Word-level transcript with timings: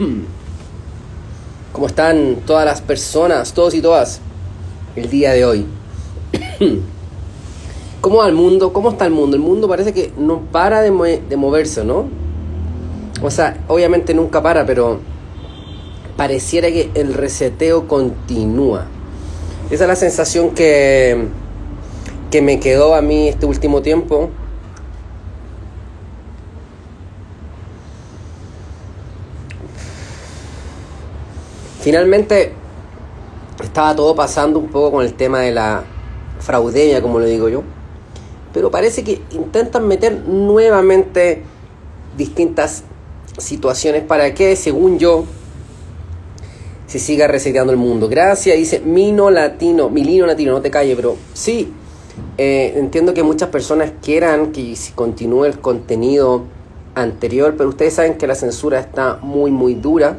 ¿Cómo 1.72 1.86
están 1.86 2.36
todas 2.46 2.64
las 2.64 2.80
personas, 2.80 3.52
todos 3.52 3.74
y 3.74 3.82
todas, 3.82 4.20
el 4.96 5.10
día 5.10 5.32
de 5.32 5.44
hoy? 5.44 5.66
¿Cómo 8.00 8.16
va 8.18 8.28
el 8.28 8.34
mundo? 8.34 8.72
¿Cómo 8.72 8.90
está 8.90 9.04
el 9.04 9.12
mundo? 9.12 9.36
El 9.36 9.42
mundo 9.42 9.68
parece 9.68 9.92
que 9.92 10.10
no 10.16 10.40
para 10.40 10.80
de, 10.80 10.90
moverse, 10.90 11.84
¿no? 11.84 12.06
O 13.22 13.30
sea, 13.30 13.58
obviamente 13.68 14.14
nunca 14.14 14.42
para, 14.42 14.64
pero 14.64 15.00
pareciera 16.16 16.68
que 16.68 16.90
el 16.94 17.12
reseteo 17.12 17.86
continúa. 17.86 18.86
Esa 19.70 19.84
es 19.84 19.88
la 19.88 19.96
sensación 19.96 20.50
que, 20.50 21.26
que 22.30 22.40
me 22.40 22.58
quedó 22.58 22.94
a 22.94 23.02
mí 23.02 23.28
este 23.28 23.44
último 23.44 23.82
tiempo. 23.82 24.30
Finalmente 31.80 32.52
estaba 33.62 33.96
todo 33.96 34.14
pasando 34.14 34.58
un 34.58 34.68
poco 34.68 34.92
con 34.92 35.04
el 35.04 35.14
tema 35.14 35.40
de 35.40 35.52
la 35.52 35.82
fraudemia, 36.38 37.00
como 37.00 37.18
lo 37.18 37.24
digo 37.24 37.48
yo. 37.48 37.62
Pero 38.52 38.70
parece 38.70 39.02
que 39.02 39.22
intentan 39.30 39.86
meter 39.88 40.24
nuevamente 40.26 41.42
distintas 42.18 42.84
situaciones 43.38 44.02
para 44.02 44.34
que, 44.34 44.56
según 44.56 44.98
yo, 44.98 45.24
se 46.86 46.98
siga 46.98 47.28
reseteando 47.28 47.72
el 47.72 47.78
mundo. 47.78 48.08
Gracias, 48.08 48.56
dice 48.56 48.80
Mino 48.80 49.30
Latino, 49.30 49.88
Milino 49.88 50.26
Latino, 50.26 50.52
no 50.52 50.60
te 50.60 50.70
calles, 50.70 50.96
pero 50.96 51.16
sí, 51.32 51.72
eh, 52.36 52.74
entiendo 52.76 53.14
que 53.14 53.22
muchas 53.22 53.48
personas 53.48 53.92
quieran 54.02 54.52
que 54.52 54.74
continúe 54.94 55.44
el 55.44 55.60
contenido 55.60 56.42
anterior, 56.94 57.54
pero 57.56 57.70
ustedes 57.70 57.94
saben 57.94 58.18
que 58.18 58.26
la 58.26 58.34
censura 58.34 58.80
está 58.80 59.18
muy, 59.22 59.50
muy 59.50 59.74
dura 59.74 60.18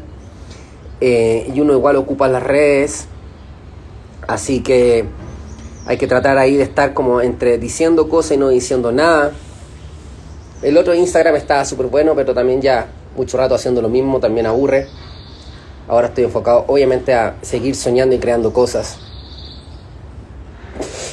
eh, 1.01 1.51
y 1.53 1.59
uno 1.59 1.73
igual 1.73 1.95
ocupa 1.95 2.27
las 2.27 2.43
redes, 2.43 3.07
así 4.27 4.61
que 4.61 5.05
hay 5.87 5.97
que 5.97 6.07
tratar 6.07 6.37
ahí 6.37 6.55
de 6.55 6.63
estar 6.63 6.93
como 6.93 7.21
entre 7.21 7.57
diciendo 7.57 8.07
cosas 8.07 8.33
y 8.33 8.37
no 8.37 8.49
diciendo 8.49 8.91
nada. 8.91 9.31
El 10.61 10.77
otro 10.77 10.93
Instagram 10.93 11.35
está 11.35 11.65
súper 11.65 11.87
bueno, 11.87 12.13
pero 12.15 12.35
también 12.35 12.61
ya 12.61 12.87
mucho 13.17 13.37
rato 13.37 13.55
haciendo 13.55 13.81
lo 13.81 13.89
mismo, 13.89 14.19
también 14.19 14.45
aburre. 14.45 14.87
Ahora 15.87 16.07
estoy 16.07 16.25
enfocado 16.25 16.65
obviamente 16.67 17.15
a 17.15 17.35
seguir 17.41 17.75
soñando 17.75 18.15
y 18.15 18.19
creando 18.19 18.53
cosas. 18.53 18.99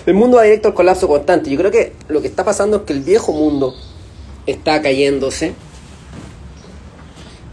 El 0.05 0.14
mundo 0.14 0.36
va 0.36 0.42
directo 0.42 0.69
al 0.69 0.75
colapso 0.75 1.08
constante. 1.08 1.50
Yo 1.50 1.58
creo 1.58 1.70
que 1.70 1.95
lo 2.08 2.20
que 2.20 2.28
está 2.28 2.45
pasando 2.45 2.78
es 2.78 2.83
que 2.83 2.92
el 2.92 3.00
viejo 3.00 3.33
mundo 3.33 3.75
está 4.47 4.80
cayéndose, 4.83 5.55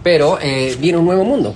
pero 0.03 0.38
eh, 0.42 0.75
viene 0.80 0.97
un 0.97 1.05
nuevo 1.05 1.23
mundo. 1.23 1.55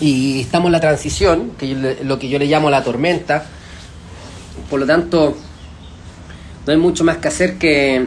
Y 0.00 0.40
estamos 0.40 0.68
en 0.68 0.72
la 0.72 0.80
transición, 0.80 1.52
que 1.58 1.98
lo 2.02 2.18
que 2.18 2.28
yo 2.28 2.38
le 2.38 2.46
llamo 2.46 2.70
la 2.70 2.82
tormenta. 2.82 3.44
Por 4.70 4.80
lo 4.80 4.86
tanto, 4.86 5.36
no 6.66 6.72
hay 6.72 6.78
mucho 6.78 7.04
más 7.04 7.18
que 7.18 7.28
hacer 7.28 7.58
que, 7.58 8.06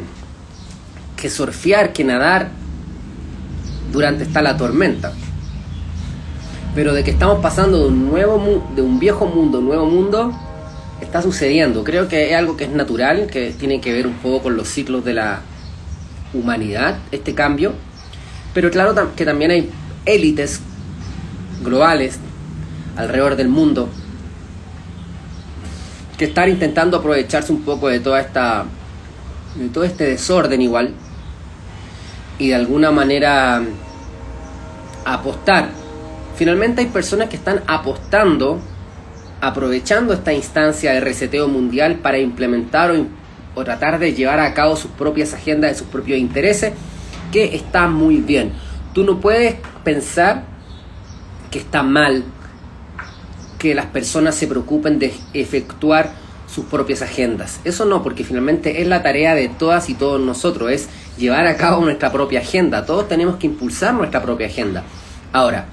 que 1.16 1.30
surfear, 1.30 1.94
que 1.94 2.04
nadar 2.04 2.50
durante 3.92 4.24
esta 4.24 4.42
la 4.42 4.58
tormenta. 4.58 5.14
Pero 6.74 6.94
de 6.94 7.04
que 7.04 7.12
estamos 7.12 7.40
pasando 7.42 7.78
de 7.78 7.88
un 7.90 8.10
nuevo 8.10 8.68
de 8.76 8.82
un 8.82 9.00
viejo 9.00 9.28
mundo 9.28 9.60
a 9.60 9.62
un 9.62 9.68
nuevo 9.68 9.86
mundo, 9.86 10.34
está 11.00 11.22
sucediendo. 11.22 11.84
Creo 11.84 12.08
que 12.08 12.32
es 12.32 12.36
algo 12.36 12.58
que 12.58 12.64
es 12.64 12.72
natural, 12.72 13.28
que 13.28 13.52
tiene 13.52 13.80
que 13.80 13.94
ver 13.94 14.08
un 14.08 14.16
poco 14.16 14.44
con 14.44 14.58
los 14.58 14.68
ciclos 14.68 15.06
de 15.06 15.14
la 15.14 15.42
humanidad, 16.34 16.98
este 17.12 17.36
cambio. 17.36 17.74
Pero 18.56 18.72
claro 18.72 18.96
que 19.16 19.26
también 19.26 19.52
hay 19.52 19.70
élites 20.06 20.62
globales 21.64 22.20
alrededor 22.96 23.36
del 23.36 23.50
mundo 23.50 23.90
que 26.18 26.26
están 26.26 26.50
intentando 26.50 26.98
aprovecharse 26.98 27.52
un 27.52 27.64
poco 27.64 27.88
de 27.88 28.00
toda 28.00 28.20
esta 28.20 28.66
de 29.56 29.70
todo 29.70 29.84
este 29.84 30.06
desorden 30.06 30.62
igual 30.62 30.94
y 32.40 32.50
de 32.50 32.56
alguna 32.56 32.92
manera 32.92 33.62
apostar. 35.06 35.70
Finalmente 36.36 36.82
hay 36.82 36.88
personas 36.88 37.30
que 37.30 37.36
están 37.36 37.62
apostando, 37.68 38.60
aprovechando 39.42 40.14
esta 40.14 40.34
instancia 40.34 40.94
de 40.94 41.00
reseteo 41.00 41.48
mundial 41.48 41.98
para 41.98 42.18
implementar 42.18 42.92
o, 42.92 43.06
o 43.54 43.64
tratar 43.64 44.00
de 44.00 44.14
llevar 44.14 44.40
a 44.40 44.54
cabo 44.54 44.76
sus 44.76 44.92
propias 44.92 45.34
agendas 45.34 45.72
de 45.72 45.78
sus 45.78 45.88
propios 45.88 46.20
intereses, 46.20 46.74
que 47.32 47.56
está 47.56 47.88
muy 47.88 48.18
bien. 48.18 48.52
Tú 48.94 49.04
no 49.04 49.20
puedes 49.20 49.56
pensar 49.84 50.44
que 51.54 51.60
está 51.60 51.84
mal 51.84 52.24
que 53.60 53.76
las 53.76 53.86
personas 53.86 54.34
se 54.34 54.48
preocupen 54.48 54.98
de 54.98 55.14
efectuar 55.36 56.12
sus 56.48 56.66
propias 56.66 57.04
agendas. 57.04 57.60
Eso 57.64 57.86
no, 57.86 58.02
porque 58.02 58.24
finalmente 58.24 58.82
es 58.82 58.88
la 58.88 59.04
tarea 59.04 59.36
de 59.36 59.50
todas 59.50 59.88
y 59.88 59.94
todos 59.94 60.20
nosotros, 60.20 60.72
es 60.72 60.90
llevar 61.16 61.46
a 61.46 61.56
cabo 61.56 61.86
nuestra 61.86 62.12
propia 62.12 62.40
agenda. 62.40 62.88
Todos 62.88 63.08
tenemos 63.08 63.36
que 63.36 63.46
impulsar 63.46 63.94
nuestra 63.94 64.24
propia 64.24 64.48
agenda. 64.48 64.84
Ahora, 65.32 65.68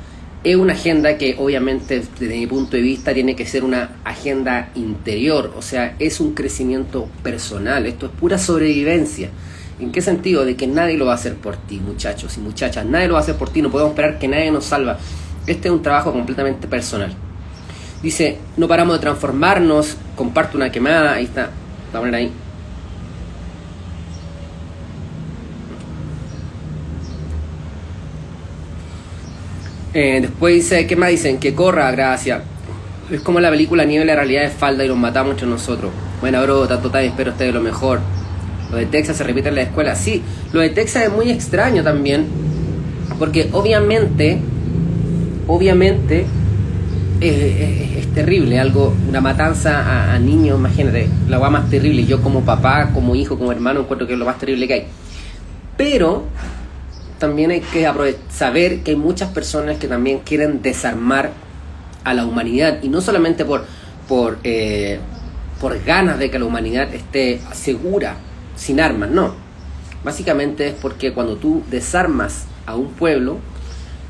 es 0.45 0.55
una 0.57 0.75
agenda 0.75 1.17
que 1.17 1.37
obviamente 1.39 2.03
desde 2.19 2.39
mi 2.39 2.47
punto 2.47 2.77
de 2.77 2.83
vista 2.83 3.15
tiene 3.15 3.35
que 3.35 3.47
ser 3.47 3.65
una 3.65 3.97
agenda 4.05 4.71
interior, 4.75 5.55
o 5.57 5.63
sea, 5.63 5.97
es 5.99 6.21
un 6.21 6.35
crecimiento 6.35 7.09
personal, 7.23 7.87
esto 7.87 8.07
es 8.07 8.13
pura 8.13 8.39
sobrevivencia. 8.39 9.31
¿En 9.81 9.93
qué 9.93 10.03
sentido? 10.03 10.45
De 10.45 10.57
que 10.57 10.67
nadie 10.67 10.99
lo 10.99 11.07
va 11.07 11.13
a 11.13 11.15
hacer 11.15 11.37
por 11.37 11.57
ti, 11.57 11.81
muchachos 11.81 12.37
y 12.37 12.41
muchachas, 12.41 12.85
nadie 12.85 13.09
lo 13.09 13.15
va 13.15 13.21
a 13.21 13.23
hacer 13.23 13.37
por 13.37 13.49
ti, 13.49 13.63
no 13.63 13.71
podemos 13.71 13.93
esperar 13.93 14.19
que 14.19 14.29
nadie 14.29 14.51
nos 14.51 14.67
salva. 14.67 14.99
Este 15.51 15.67
es 15.67 15.75
un 15.75 15.83
trabajo 15.83 16.13
completamente 16.13 16.69
personal. 16.69 17.13
Dice, 18.01 18.39
no 18.57 18.69
paramos 18.69 18.95
de 18.95 19.01
transformarnos, 19.01 19.97
comparto 20.15 20.57
una 20.57 20.71
quemada, 20.71 21.15
ahí 21.15 21.25
está, 21.25 21.51
va 21.93 21.99
a 21.99 22.03
poner 22.03 22.15
ahí. 22.15 22.33
Eh, 29.93 30.21
después 30.21 30.55
dice, 30.55 30.87
¿qué 30.87 30.95
más 30.95 31.11
dicen? 31.11 31.41
Que 31.41 31.53
corra, 31.53 31.91
gracias. 31.91 32.43
Es 33.11 33.21
como 33.21 33.41
la 33.41 33.51
película 33.51 33.85
Nieve, 33.85 34.05
la 34.05 34.15
realidad 34.15 34.45
es 34.45 34.53
falda 34.53 34.85
y 34.85 34.89
nos 34.89 34.99
matamos 34.99 35.33
entre 35.33 35.49
nosotros. 35.49 35.91
Bueno, 36.21 36.41
bro, 36.45 36.69
tanto 36.69 36.93
tal, 36.93 37.05
espero 37.07 37.33
de 37.33 37.51
lo 37.51 37.61
mejor. 37.61 37.99
Lo 38.71 38.77
de 38.77 38.87
Texas 38.87 39.17
se 39.17 39.25
repite 39.25 39.49
en 39.49 39.57
la 39.57 39.63
escuela. 39.63 39.97
Sí, 39.97 40.23
lo 40.53 40.61
de 40.61 40.69
Texas 40.69 41.07
es 41.07 41.11
muy 41.11 41.29
extraño 41.29 41.83
también. 41.83 42.29
Porque 43.19 43.49
obviamente 43.51 44.41
obviamente 45.51 46.27
es, 47.21 48.07
terrible, 48.15 48.59
algo, 48.59 48.95
una 49.09 49.21
matanza 49.21 50.13
a, 50.15 50.19
niños, 50.19 50.59
imagínate, 50.59 51.09
la 51.29 51.37
agua 51.37 51.51
más 51.51 51.69
terrible. 51.69 52.05
Yo 52.07 52.23
como 52.23 52.43
papá, 52.43 52.91
como 52.95 53.15
hijo, 53.15 53.37
como 53.37 53.53
hermano, 53.53 53.81
encuentro 53.81 54.07
que 54.07 54.15
es 54.15 54.19
lo 54.19 54.25
más 54.25 54.39
terrible 54.39 54.67
que 54.67 54.75
hay. 54.75 54.87
Pero 55.77 56.25
también 57.19 57.51
hay 57.51 57.61
que 57.61 57.87
saber 58.31 58.81
que 58.83 58.93
hay 58.93 58.97
muchas 58.97 59.31
personas 59.31 59.79
que 59.79 59.89
también 59.89 60.21
quieren 60.21 60.63
desarmar 60.63 61.33
a 62.05 62.15
la 62.15 62.25
humanidad 62.25 62.79
y 62.83 62.89
no 62.89 63.01
solamente 63.01 63.45
por, 63.45 63.67
por, 64.09 64.39
eh, 64.45 64.99
por 65.61 65.83
ganas 65.85 66.19
de 66.19 66.31
que 66.31 66.39
la 66.39 66.47
humanidad 66.47 66.95
esté 66.95 67.41
segura, 67.53 68.17
sin 68.57 68.81
armas, 68.81 69.11
no. 69.11 69.35
Básicamente 70.05 70.69
es 70.69 70.75
porque 70.75 71.13
cuando 71.13 71.37
tú 71.37 71.63
desarmas 71.71 72.47
a 72.67 72.77
un 72.77 72.89
pueblo, 72.93 73.39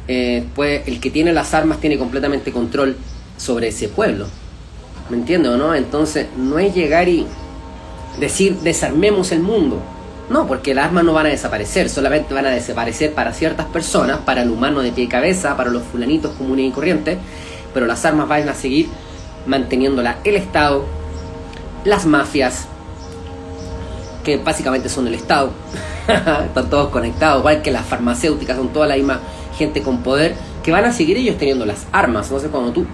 eh, 0.08 0.44
pues 0.54 0.86
el 0.86 1.00
que 1.00 1.10
tiene 1.10 1.32
las 1.32 1.54
armas 1.54 1.80
tiene 1.80 1.98
completamente 1.98 2.52
control 2.52 2.96
sobre 3.36 3.68
ese 3.68 3.88
pueblo. 3.88 4.26
¿Me 5.08 5.16
entiendes 5.16 5.52
o 5.52 5.56
no? 5.56 5.74
Entonces 5.74 6.26
no 6.36 6.58
es 6.58 6.74
llegar 6.74 7.08
y 7.08 7.26
decir 8.18 8.56
desarmemos 8.60 9.32
el 9.32 9.40
mundo. 9.40 9.80
No, 10.28 10.46
porque 10.46 10.74
las 10.74 10.86
armas 10.86 11.02
no 11.02 11.12
van 11.12 11.26
a 11.26 11.30
desaparecer, 11.30 11.90
solamente 11.90 12.32
van 12.32 12.46
a 12.46 12.50
desaparecer 12.50 13.12
para 13.14 13.32
ciertas 13.32 13.66
personas, 13.66 14.18
para 14.18 14.42
el 14.42 14.50
humano 14.50 14.80
de 14.80 14.92
pie 14.92 15.04
y 15.04 15.08
cabeza, 15.08 15.56
para 15.56 15.70
los 15.70 15.82
fulanitos 15.82 16.32
comunes 16.36 16.66
y 16.66 16.70
corrientes, 16.70 17.18
pero 17.74 17.86
las 17.86 18.04
armas 18.04 18.28
van 18.28 18.48
a 18.48 18.54
seguir 18.54 18.88
manteniéndola 19.46 20.18
el 20.22 20.36
Estado, 20.36 20.84
las 21.84 22.06
mafias, 22.06 22.68
que 24.22 24.36
básicamente 24.36 24.88
son 24.88 25.08
el 25.08 25.14
Estado, 25.14 25.50
están 26.06 26.70
todos 26.70 26.90
conectados, 26.90 27.40
igual 27.40 27.60
que 27.60 27.72
las 27.72 27.84
farmacéuticas, 27.84 28.56
son 28.56 28.68
todas 28.68 28.88
la 28.88 28.94
misma 28.94 29.18
gente 29.60 29.82
con 29.82 30.02
poder, 30.02 30.34
que 30.62 30.72
van 30.72 30.86
a 30.86 30.92
seguir 30.92 31.18
ellos 31.18 31.36
teniendo 31.36 31.66
las 31.66 31.86
armas. 31.92 32.26
Entonces 32.26 32.50
cuando 32.50 32.72
tú 32.72 32.86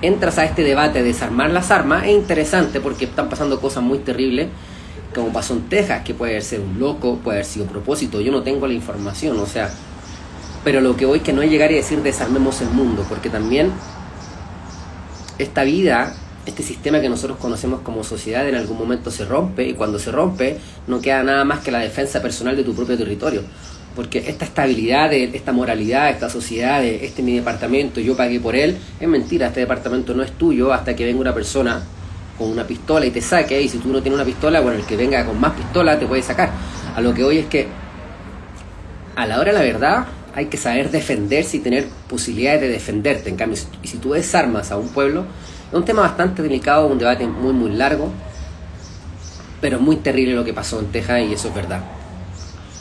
entras 0.00 0.38
a 0.38 0.44
este 0.44 0.62
debate 0.62 1.00
de 1.00 1.06
desarmar 1.06 1.50
las 1.50 1.72
armas, 1.72 2.04
es 2.04 2.10
interesante 2.10 2.80
porque 2.80 3.06
están 3.06 3.28
pasando 3.28 3.60
cosas 3.60 3.82
muy 3.82 3.98
terribles, 3.98 4.46
como 5.12 5.32
pasó 5.32 5.54
en 5.54 5.68
Texas, 5.68 6.02
que 6.04 6.14
puede 6.14 6.40
ser 6.40 6.60
un 6.60 6.78
loco, 6.78 7.16
puede 7.16 7.38
haber 7.38 7.46
sido 7.46 7.66
propósito, 7.66 8.20
yo 8.20 8.30
no 8.30 8.42
tengo 8.42 8.68
la 8.68 8.74
información, 8.74 9.38
o 9.40 9.46
sea, 9.46 9.70
pero 10.62 10.80
lo 10.80 10.96
que 10.96 11.04
voy 11.04 11.20
que 11.20 11.32
no 11.32 11.42
es 11.42 11.50
llegar 11.50 11.72
y 11.72 11.74
decir 11.74 12.00
desarmemos 12.02 12.60
el 12.60 12.70
mundo, 12.70 13.04
porque 13.08 13.28
también 13.28 13.72
esta 15.38 15.64
vida, 15.64 16.14
este 16.46 16.62
sistema 16.62 17.00
que 17.00 17.08
nosotros 17.08 17.38
conocemos 17.38 17.80
como 17.80 18.04
sociedad 18.04 18.48
en 18.48 18.54
algún 18.54 18.78
momento 18.78 19.10
se 19.10 19.24
rompe 19.24 19.66
y 19.66 19.74
cuando 19.74 19.98
se 19.98 20.12
rompe 20.12 20.58
no 20.86 21.00
queda 21.00 21.24
nada 21.24 21.44
más 21.44 21.60
que 21.60 21.72
la 21.72 21.80
defensa 21.80 22.22
personal 22.22 22.56
de 22.56 22.62
tu 22.62 22.74
propio 22.74 22.96
territorio. 22.96 23.42
Porque 23.96 24.18
esta 24.26 24.44
estabilidad, 24.44 25.12
esta 25.12 25.52
moralidad, 25.52 26.10
esta 26.10 26.30
sociedad, 26.30 26.80
de 26.80 27.04
este 27.04 27.20
es 27.20 27.24
mi 27.24 27.34
departamento, 27.34 28.00
yo 28.00 28.16
pagué 28.16 28.38
por 28.38 28.54
él, 28.54 28.76
es 29.00 29.08
mentira, 29.08 29.48
este 29.48 29.60
departamento 29.60 30.14
no 30.14 30.22
es 30.22 30.32
tuyo 30.32 30.72
hasta 30.72 30.94
que 30.94 31.04
venga 31.04 31.20
una 31.20 31.34
persona 31.34 31.82
con 32.38 32.48
una 32.48 32.64
pistola 32.64 33.04
y 33.04 33.10
te 33.10 33.20
saque, 33.20 33.60
y 33.60 33.68
si 33.68 33.78
tú 33.78 33.88
no 33.88 34.00
tienes 34.00 34.16
una 34.16 34.24
pistola, 34.24 34.60
bueno, 34.60 34.78
el 34.78 34.86
que 34.86 34.96
venga 34.96 35.24
con 35.26 35.40
más 35.40 35.52
pistola 35.52 35.98
te 35.98 36.06
puede 36.06 36.22
sacar. 36.22 36.50
A 36.94 37.00
lo 37.00 37.12
que 37.12 37.24
hoy 37.24 37.38
es 37.38 37.46
que, 37.46 37.66
a 39.16 39.26
la 39.26 39.40
hora 39.40 39.52
de 39.52 39.58
la 39.58 39.64
verdad, 39.64 40.06
hay 40.34 40.46
que 40.46 40.56
saber 40.56 40.92
defenderse 40.92 41.56
y 41.56 41.60
tener 41.60 41.88
posibilidades 42.08 42.60
de 42.60 42.68
defenderte. 42.68 43.28
En 43.28 43.36
cambio, 43.36 43.58
y 43.82 43.88
si 43.88 43.98
tú 43.98 44.12
desarmas 44.12 44.70
a 44.70 44.76
un 44.76 44.88
pueblo, 44.90 45.24
es 45.68 45.74
un 45.74 45.84
tema 45.84 46.02
bastante 46.02 46.42
delicado, 46.42 46.86
un 46.86 46.98
debate 46.98 47.26
muy, 47.26 47.52
muy 47.52 47.72
largo, 47.72 48.12
pero 49.60 49.80
muy 49.80 49.96
terrible 49.96 50.34
lo 50.34 50.44
que 50.44 50.54
pasó 50.54 50.78
en 50.78 50.86
Texas 50.86 51.22
y 51.28 51.32
eso 51.32 51.48
es 51.48 51.54
verdad. 51.54 51.82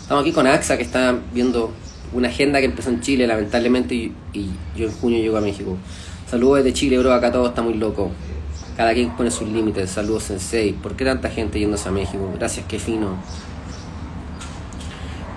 Estamos 0.08 0.22
aquí 0.22 0.32
con 0.32 0.48
AXA 0.48 0.78
que 0.78 0.84
está 0.84 1.20
viendo 1.34 1.70
una 2.14 2.30
agenda 2.30 2.60
que 2.60 2.66
empezó 2.68 2.90
en 2.92 3.02
Chile, 3.02 3.28
lamentablemente, 3.28 3.94
y, 3.94 4.14
yo 4.74 4.86
en 4.88 4.92
junio 4.94 5.20
llego 5.20 5.36
a 5.36 5.42
México. 5.42 5.76
Saludos 6.32 6.64
desde 6.64 6.72
Chile, 6.72 6.98
bro, 6.98 7.12
acá 7.12 7.30
todo 7.30 7.48
está 7.48 7.62
muy 7.62 7.74
loco. 7.74 8.10
Cada 8.78 8.94
quien 8.94 9.14
pone 9.18 9.30
sus 9.32 9.50
límites. 9.50 9.90
Saludos, 9.90 10.24
Sensei. 10.24 10.72
¿Por 10.72 10.96
qué 10.96 11.04
tanta 11.04 11.30
gente 11.30 11.60
yéndose 11.60 11.90
a 11.90 11.92
México? 11.92 12.32
Gracias, 12.40 12.66
qué 12.70 12.80
fino. 12.80 13.18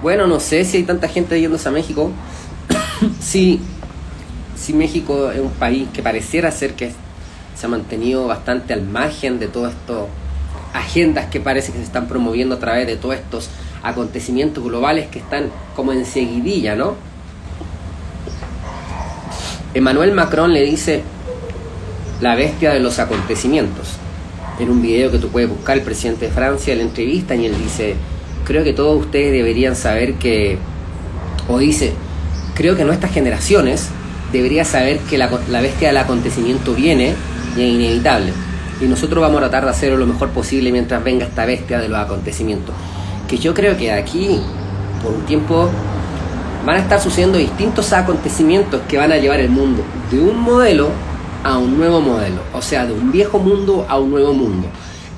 Bueno, 0.03 0.29
no 0.29 0.39
sé 0.39 0.65
si 0.65 0.77
hay 0.77 0.83
tanta 0.85 1.09
gente 1.09 1.41
yéndose 1.41 1.69
a 1.69 1.73
México. 1.73 2.13
sí, 3.21 3.59
sí, 4.55 4.73
México 4.73 5.33
es 5.33 5.41
un 5.41 5.51
país 5.51 5.89
que 5.93 6.01
pareciera 6.01 6.49
ser 6.53 6.75
que 6.75 6.93
se 7.57 7.67
ha 7.67 7.69
mantenido 7.69 8.29
bastante 8.29 8.73
al 8.73 8.83
margen 8.83 9.41
de 9.41 9.49
todas 9.49 9.73
estas 9.73 10.05
agendas 10.73 11.27
que 11.27 11.41
parece 11.41 11.73
que 11.73 11.79
se 11.79 11.85
están 11.85 12.07
promoviendo 12.07 12.55
a 12.55 12.59
través 12.61 12.87
de 12.87 12.95
todos 12.95 13.17
estos 13.17 13.51
acontecimientos 13.83 14.63
globales 14.63 15.09
que 15.09 15.19
están 15.19 15.51
como 15.75 15.93
en 15.93 16.05
seguidilla, 16.05 16.75
¿no? 16.75 16.95
Emmanuel 19.73 20.13
Macron 20.13 20.53
le 20.53 20.63
dice 20.63 21.03
la 22.21 22.35
bestia 22.35 22.73
de 22.73 22.81
los 22.81 22.99
acontecimientos. 22.99 23.97
En 24.59 24.69
un 24.71 24.83
video 24.83 25.11
que 25.11 25.19
tú 25.19 25.29
puedes 25.29 25.49
buscar, 25.49 25.79
el 25.79 25.83
presidente 25.85 26.27
de 26.27 26.33
Francia 26.33 26.75
la 26.75 26.83
entrevista 26.83 27.35
y 27.35 27.47
él 27.47 27.57
dice, 27.57 27.95
creo 28.45 28.65
que 28.65 28.73
todos 28.73 29.01
ustedes 29.01 29.33
deberían 29.33 29.77
saber 29.77 30.15
que, 30.15 30.59
o 31.49 31.59
dice, 31.59 31.93
creo 32.55 32.77
que 32.77 32.85
nuestras 32.85 33.13
generaciones 33.13 33.89
deberían 34.33 34.67
saber 34.67 34.99
que 34.99 35.17
la, 35.17 35.31
la 35.49 35.61
bestia 35.61 35.89
del 35.89 35.97
acontecimiento 35.97 36.75
viene 36.75 37.15
y 37.57 37.63
es 37.63 37.69
inevitable. 37.69 38.33
Y 38.81 38.85
nosotros 38.85 39.21
vamos 39.21 39.39
a 39.39 39.49
tratar 39.49 39.65
de 39.65 39.71
hacerlo 39.71 39.97
lo 39.97 40.07
mejor 40.07 40.31
posible 40.31 40.73
mientras 40.73 41.03
venga 41.03 41.27
esta 41.27 41.47
bestia 41.47 41.79
de 41.79 41.89
los 41.89 41.99
acontecimientos. 41.99 42.75
Que 43.31 43.39
yo 43.39 43.55
creo 43.55 43.77
que 43.77 43.93
aquí, 43.93 44.41
por 45.03 45.15
un 45.15 45.25
tiempo, 45.25 45.71
van 46.67 46.77
a 46.77 46.81
estar 46.81 47.01
sucediendo 47.01 47.39
distintos 47.39 47.93
acontecimientos 47.93 48.83
que 48.89 48.99
van 48.99 49.13
a 49.13 49.19
llevar 49.19 49.39
el 49.39 49.49
mundo 49.49 49.85
de 50.11 50.21
un 50.21 50.41
modelo 50.41 50.89
a 51.45 51.57
un 51.57 51.79
nuevo 51.79 52.01
modelo, 52.01 52.43
o 52.53 52.61
sea, 52.61 52.85
de 52.87 52.93
un 52.93 53.13
viejo 53.13 53.39
mundo 53.39 53.87
a 53.89 53.99
un 53.99 54.11
nuevo 54.11 54.35
mundo. 54.35 54.67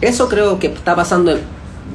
Eso 0.00 0.28
creo 0.28 0.58
que 0.58 0.68
está 0.68 0.94
pasando 0.94 1.32
en 1.32 1.38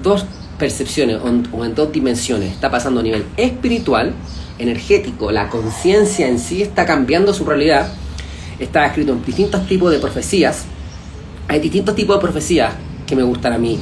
dos 0.02 0.26
percepciones 0.58 1.20
o 1.52 1.66
en 1.66 1.76
dos 1.76 1.92
dimensiones. 1.92 2.52
Está 2.52 2.72
pasando 2.72 3.00
a 3.00 3.04
nivel 3.04 3.26
espiritual, 3.38 4.14
energético, 4.60 5.32
la 5.32 5.50
conciencia 5.50 6.28
en 6.28 6.40
sí 6.40 6.62
está 6.62 6.86
cambiando 6.86 7.34
su 7.34 7.46
realidad. 7.46 7.94
Está 8.60 8.88
escrito 8.88 9.14
en 9.14 9.24
distintos 9.24 9.68
tipos 9.68 9.92
de 9.92 10.00
profecías. 10.00 10.66
Hay 11.48 11.60
distintos 11.60 11.96
tipos 11.96 12.16
de 12.16 12.22
profecías 12.22 12.74
que 13.06 13.16
me 13.16 13.24
gustan 13.24 13.54
a 13.54 13.58
mí. 13.58 13.80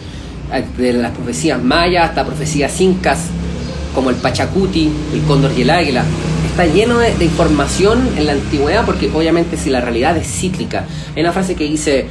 De 0.78 0.94
las 0.94 1.12
profecías 1.12 1.62
mayas 1.62 2.10
hasta 2.10 2.26
profecías 2.26 2.80
incas, 2.80 3.26
como 3.94 4.10
el 4.10 4.16
Pachacuti, 4.16 4.92
el 5.14 5.22
cóndor 5.24 5.52
y 5.58 5.64
el 5.64 5.70
águila 5.70 6.04
está 6.56 6.68
lleno 6.68 7.00
de, 7.00 7.12
información 7.20 8.08
en 8.16 8.28
la 8.28 8.32
antigüedad 8.32 8.86
porque 8.86 9.12
obviamente 9.14 9.58
si 9.58 9.70
la 9.70 9.82
realidad 9.82 10.16
es 10.16 10.26
cíclica. 10.26 10.86
Hay 11.14 11.22
una 11.22 11.34
frase 11.34 11.54
que 11.54 11.66
dice, 11.66 12.08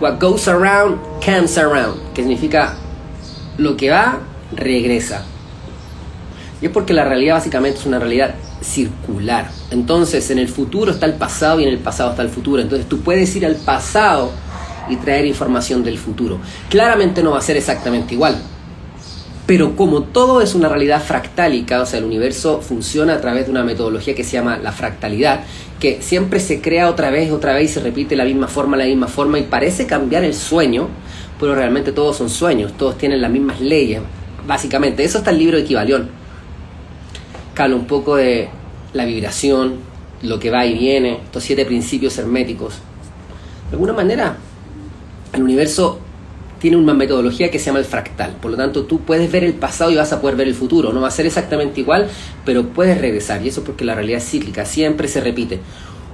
what 0.00 0.20
goes 0.20 0.46
around 0.46 1.00
comes 1.24 1.58
around, 1.58 2.00
que 2.12 2.22
significa 2.22 2.76
lo 3.58 3.76
que 3.76 3.90
va 3.90 4.20
regresa. 4.52 5.24
Y 6.62 6.66
es 6.66 6.70
porque 6.70 6.92
la 6.92 7.04
realidad 7.04 7.34
básicamente 7.34 7.80
es 7.80 7.86
una 7.86 7.98
realidad 7.98 8.36
circular. 8.60 9.50
Entonces 9.72 10.30
en 10.30 10.38
el 10.38 10.46
futuro 10.46 10.92
está 10.92 11.06
el 11.06 11.14
pasado 11.14 11.58
y 11.58 11.64
en 11.64 11.70
el 11.70 11.78
pasado 11.78 12.10
está 12.10 12.22
el 12.22 12.30
futuro. 12.30 12.62
Entonces 12.62 12.88
tú 12.88 13.00
puedes 13.00 13.34
ir 13.34 13.44
al 13.44 13.56
pasado 13.56 14.30
y 14.92 14.96
traer 14.96 15.26
información 15.26 15.82
del 15.82 15.98
futuro. 15.98 16.38
Claramente 16.68 17.22
no 17.22 17.32
va 17.32 17.38
a 17.38 17.42
ser 17.42 17.56
exactamente 17.56 18.14
igual 18.14 18.40
pero 19.50 19.74
como 19.74 20.04
todo 20.04 20.42
es 20.42 20.54
una 20.54 20.68
realidad 20.68 21.02
fractálica, 21.02 21.82
o 21.82 21.84
sea, 21.84 21.98
el 21.98 22.04
universo 22.04 22.60
funciona 22.62 23.14
a 23.14 23.20
través 23.20 23.46
de 23.46 23.50
una 23.50 23.64
metodología 23.64 24.14
que 24.14 24.22
se 24.22 24.34
llama 24.34 24.58
la 24.58 24.70
fractalidad, 24.70 25.40
que 25.80 26.00
siempre 26.02 26.38
se 26.38 26.60
crea 26.60 26.88
otra 26.88 27.10
vez, 27.10 27.32
otra 27.32 27.52
vez 27.54 27.64
y 27.68 27.74
se 27.74 27.80
repite 27.80 28.14
la 28.14 28.24
misma 28.24 28.46
forma, 28.46 28.76
la 28.76 28.84
misma 28.84 29.08
forma 29.08 29.40
y 29.40 29.42
parece 29.42 29.88
cambiar 29.88 30.22
el 30.22 30.34
sueño, 30.34 30.86
pero 31.40 31.56
realmente 31.56 31.90
todos 31.90 32.16
son 32.16 32.30
sueños, 32.30 32.74
todos 32.78 32.96
tienen 32.96 33.20
las 33.20 33.32
mismas 33.32 33.60
leyes, 33.60 34.00
básicamente. 34.46 35.02
Eso 35.02 35.18
está 35.18 35.32
el 35.32 35.38
libro 35.38 35.56
de 35.56 35.64
Equivalión. 35.64 36.10
Cala 37.52 37.74
un 37.74 37.86
poco 37.88 38.14
de 38.14 38.50
la 38.92 39.04
vibración, 39.04 39.78
lo 40.22 40.38
que 40.38 40.50
va 40.52 40.64
y 40.64 40.78
viene, 40.78 41.18
estos 41.24 41.42
siete 41.42 41.64
principios 41.64 42.16
herméticos. 42.18 42.74
De 43.68 43.72
alguna 43.72 43.94
manera, 43.94 44.36
el 45.32 45.42
universo 45.42 45.98
tiene 46.60 46.76
una 46.76 46.92
metodología 46.92 47.50
que 47.50 47.58
se 47.58 47.66
llama 47.66 47.78
el 47.78 47.84
fractal. 47.86 48.32
Por 48.40 48.50
lo 48.50 48.56
tanto, 48.56 48.84
tú 48.84 49.00
puedes 49.00 49.32
ver 49.32 49.44
el 49.44 49.54
pasado 49.54 49.90
y 49.90 49.96
vas 49.96 50.12
a 50.12 50.20
poder 50.20 50.36
ver 50.36 50.46
el 50.46 50.54
futuro. 50.54 50.92
No 50.92 51.00
va 51.00 51.08
a 51.08 51.10
ser 51.10 51.26
exactamente 51.26 51.80
igual, 51.80 52.08
pero 52.44 52.68
puedes 52.68 53.00
regresar. 53.00 53.42
Y 53.42 53.48
eso 53.48 53.64
porque 53.64 53.84
la 53.84 53.94
realidad 53.94 54.18
es 54.18 54.28
cíclica, 54.28 54.66
siempre 54.66 55.08
se 55.08 55.20
repite. 55.20 55.60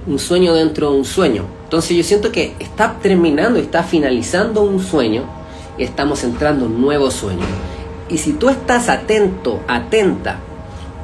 Un 0.07 0.19
sueño 0.19 0.53
dentro 0.53 0.91
de 0.91 0.97
un 0.97 1.05
sueño. 1.05 1.45
Entonces 1.65 1.97
yo 1.97 2.03
siento 2.03 2.31
que 2.31 2.53
está 2.59 2.97
terminando, 3.01 3.59
está 3.59 3.83
finalizando 3.83 4.61
un 4.61 4.81
sueño 4.81 5.25
y 5.77 5.83
estamos 5.83 6.23
entrando 6.23 6.65
en 6.65 6.71
un 6.71 6.81
nuevo 6.81 7.11
sueño. 7.11 7.45
Y 8.09 8.19
si 8.19 8.31
tú 8.31 8.47
estás 8.47 8.87
atento, 8.87 9.61
atenta, 9.67 10.39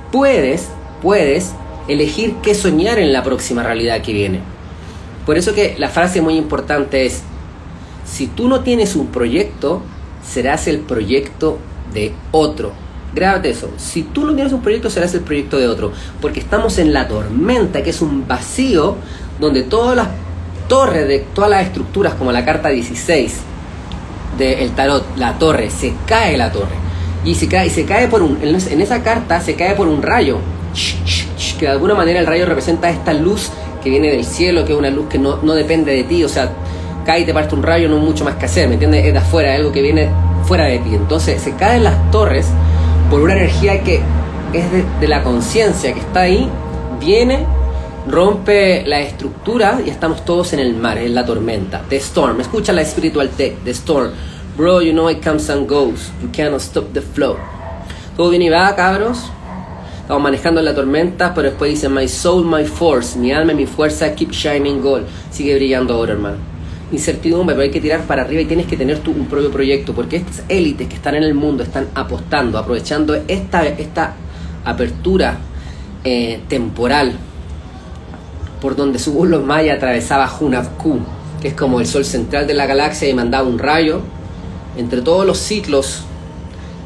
puedes, 0.10 0.70
puedes 1.02 1.52
elegir 1.90 2.36
qué 2.42 2.56
soñar 2.56 2.98
en 2.98 3.12
la 3.12 3.24
próxima 3.24 3.62
realidad 3.62 4.02
que 4.02 4.14
viene. 4.14 4.40
Por 5.26 5.38
eso 5.38 5.54
que 5.54 5.76
la 5.78 5.90
frase 5.90 6.22
muy 6.22 6.36
importante 6.36 7.06
es, 7.06 7.24
si 8.06 8.28
tú 8.28 8.48
no 8.48 8.62
tienes 8.62 8.96
un 8.96 9.08
proyecto, 9.08 9.82
serás 10.26 10.68
el 10.68 10.80
proyecto 10.80 11.58
de 11.94 12.14
otro. 12.32 12.72
Grábate 13.14 13.52
eso. 13.52 13.70
Si 13.78 14.04
tú 14.04 14.26
no 14.26 14.34
tienes 14.34 14.54
un 14.54 14.62
proyecto, 14.62 14.90
serás 14.90 15.14
el 15.14 15.22
proyecto 15.22 15.58
de 15.58 15.68
otro. 15.68 15.92
Porque 16.20 16.40
estamos 16.40 16.80
en 16.80 16.94
la 16.94 17.08
tormenta, 17.08 17.84
que 17.84 17.92
es 17.92 18.02
un 18.02 18.28
vacío 18.28 18.96
donde 19.40 19.64
todas 19.64 19.96
las 19.96 20.08
torres 20.68 21.08
de 21.08 21.20
todas 21.20 21.50
las 21.50 21.66
estructuras, 21.66 22.16
como 22.16 22.32
la 22.32 22.44
carta 22.44 22.70
16 22.70 23.36
del 24.38 24.72
tarot, 24.72 25.06
la 25.18 25.38
torre, 25.38 25.70
se 25.70 25.94
cae 26.08 26.38
la 26.38 26.52
torre. 26.52 26.76
Y 27.24 27.36
se 27.36 27.48
cae, 27.48 27.68
y 27.68 27.70
se 27.70 27.86
cae 27.86 28.08
por 28.08 28.22
un. 28.22 28.40
En 28.42 28.82
esa 28.82 29.04
carta 29.04 29.40
se 29.40 29.56
cae 29.56 29.76
por 29.76 29.88
un 29.88 30.02
rayo. 30.02 30.40
Que 31.60 31.68
de 31.68 31.72
alguna 31.72 31.94
manera 31.94 32.20
el 32.20 32.26
rayo 32.26 32.46
representa 32.46 32.90
esta 32.90 33.14
luz 33.14 33.52
que 33.84 33.90
viene 33.90 34.12
del 34.12 34.26
cielo, 34.26 34.66
que 34.66 34.74
es 34.74 34.78
una 34.78 34.90
luz 34.90 35.08
que 35.08 35.20
no, 35.20 35.38
no 35.44 35.54
depende 35.54 35.94
de 35.94 36.04
ti. 36.04 36.24
O 36.24 36.30
sea, 36.30 36.52
cae 37.04 37.22
y 37.22 37.26
te 37.26 37.34
parte 37.34 37.56
un 37.56 37.64
rayo, 37.64 37.90
no 37.90 37.98
hay 37.98 38.02
mucho 38.02 38.24
más 38.24 38.36
que 38.36 38.46
hacer, 38.46 38.68
¿me 38.68 38.76
entiendes? 38.76 39.06
Es 39.06 39.14
de 39.14 39.20
afuera, 39.20 39.54
es 39.54 39.60
algo 39.60 39.72
que 39.72 39.82
viene 39.82 40.10
fuera 40.46 40.66
de 40.66 40.80
ti. 40.80 40.96
Entonces 40.96 41.42
se 41.42 41.54
caen 41.56 41.84
las 41.84 42.12
torres 42.12 42.48
por 43.10 43.22
una 43.22 43.34
energía 43.34 43.82
que 43.84 44.02
es 44.54 44.66
de, 45.00 45.08
la 45.08 45.24
conciencia 45.24 45.94
que 45.94 46.00
está 46.00 46.22
ahí, 46.22 46.50
viene, 47.00 47.46
rompe 48.08 48.84
la 48.86 49.02
estructura 49.02 49.80
y 49.86 49.90
estamos 49.90 50.26
todos 50.26 50.54
en 50.54 50.60
el 50.60 50.76
mar, 50.76 50.98
en 50.98 51.16
la 51.16 51.26
tormenta. 51.26 51.82
The 51.90 51.98
Storm, 51.98 52.42
escucha 52.42 52.74
la 52.74 52.86
Spiritual 52.86 53.30
Tech, 53.30 53.64
The 53.64 53.72
Storm. 53.72 54.12
Bro, 54.56 54.82
you 54.82 54.92
know 54.92 55.10
it 55.10 55.24
comes 55.24 55.50
and 55.50 55.68
goes, 55.68 56.12
you 56.22 56.30
cannot 56.32 56.62
stop 56.62 56.94
the 56.94 57.02
flow. 57.02 57.38
Todo 58.16 58.30
viene 58.30 58.46
y 58.46 58.50
va, 58.50 58.76
cabros. 58.76 59.32
Estamos 60.02 60.22
manejando 60.22 60.62
la 60.62 60.76
tormenta, 60.76 61.34
pero 61.34 61.50
después 61.50 61.72
dice, 61.72 61.90
My 61.90 62.08
soul, 62.08 62.46
my 62.46 62.66
force, 62.66 63.18
mi 63.18 63.32
alma 63.32 63.54
mi 63.54 63.66
fuerza, 63.66 64.14
keep 64.14 64.32
shining 64.32 64.82
gold. 64.82 65.08
Sigue 65.32 65.56
brillando 65.56 65.96
ahora, 65.96 66.14
hermano 66.14 66.53
incertidumbre, 66.94 67.56
pero 67.56 67.64
hay 67.64 67.72
que 67.72 67.82
tirar 67.82 68.02
para 68.02 68.24
arriba 68.24 68.42
y 68.42 68.46
tienes 68.46 68.68
que 68.68 68.78
tener 68.78 69.00
tu, 69.00 69.12
un 69.12 69.26
propio 69.26 69.52
proyecto, 69.52 69.94
porque 69.94 70.18
estas 70.18 70.44
élites 70.48 70.88
que 70.88 70.96
están 70.96 71.16
en 71.16 71.24
el 71.24 71.34
mundo 71.34 71.64
están 71.64 71.88
apostando, 71.96 72.58
aprovechando 72.58 73.16
esta, 73.28 73.66
esta 73.68 74.16
apertura 74.64 75.38
eh, 76.04 76.42
temporal 76.48 77.14
por 78.62 78.78
donde 78.78 78.98
su 78.98 79.26
los 79.26 79.44
maya 79.44 79.74
atravesaba 79.74 80.32
Hunabku, 80.40 81.00
que 81.42 81.50
es 81.50 81.54
como 81.54 81.82
el 81.82 81.86
sol 81.86 82.06
central 82.06 82.48
de 82.48 82.54
la 82.54 82.66
galaxia 82.66 83.10
y 83.10 83.14
mandaba 83.14 83.46
un 83.46 83.60
rayo. 83.60 84.00
Entre 84.78 85.02
todos 85.02 85.26
los 85.26 85.38
ciclos, 85.38 86.04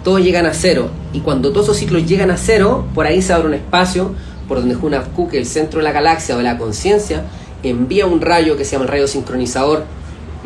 todos 0.04 0.24
llegan 0.24 0.48
a 0.48 0.56
cero. 0.56 0.90
Y 1.14 1.20
cuando 1.20 1.52
todos 1.52 1.68
esos 1.68 1.78
ciclos 1.78 2.08
llegan 2.08 2.32
a 2.32 2.38
cero, 2.38 2.88
por 2.96 3.06
ahí 3.06 3.22
se 3.22 3.32
abre 3.32 3.48
un 3.48 3.54
espacio 3.54 4.16
por 4.48 4.60
donde 4.60 4.76
Hunabku, 4.76 5.30
que 5.30 5.38
es 5.38 5.48
el 5.48 5.54
centro 5.54 5.78
de 5.80 5.84
la 5.84 5.92
galaxia 5.92 6.34
o 6.34 6.40
de 6.40 6.46
la 6.46 6.58
conciencia, 6.58 7.26
envía 7.62 8.08
un 8.08 8.22
rayo 8.22 8.58
que 8.58 8.66
se 8.66 8.72
llama 8.72 8.86
el 8.86 8.92
rayo 8.92 9.08
sincronizador 9.08 9.84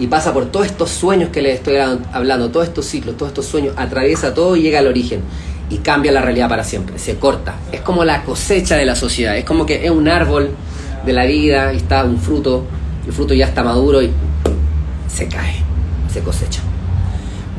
y 0.02 0.08
pasa 0.08 0.34
por 0.34 0.48
todos 0.48 0.66
estos 0.66 0.90
sueños 0.90 1.30
que 1.30 1.44
les 1.44 1.60
estoy 1.60 1.76
hablando, 1.78 2.50
todos 2.50 2.68
estos 2.68 2.88
ciclos, 2.88 3.16
todos 3.18 3.30
estos 3.30 3.46
sueños, 3.46 3.76
atraviesa 3.78 4.34
todo 4.34 4.56
y 4.56 4.64
llega 4.64 4.80
al 4.80 4.88
origen. 4.88 5.22
y 5.70 5.78
cambia 5.78 6.12
la 6.12 6.22
realidad 6.22 6.50
para 6.50 6.66
siempre, 6.66 7.00
se 7.00 7.16
corta. 7.16 7.56
Es 7.72 7.80
como 7.80 8.04
la 8.04 8.24
cosecha 8.24 8.76
de 8.76 8.84
la 8.84 8.96
sociedad, 8.96 9.38
es 9.38 9.46
como 9.46 9.66
que 9.66 9.86
es 9.86 9.92
un 9.92 10.10
árbol 10.10 10.50
de 11.06 11.14
la 11.14 11.24
vida 11.26 11.72
y 11.72 11.78
está 11.78 12.04
un 12.04 12.18
fruto, 12.18 12.66
el 13.06 13.14
fruto 13.14 13.34
ya 13.34 13.46
está 13.46 13.64
maduro 13.64 14.02
y 14.02 14.12
se 15.08 15.28
cae, 15.28 15.64
se 16.12 16.20
cosecha. 16.22 16.62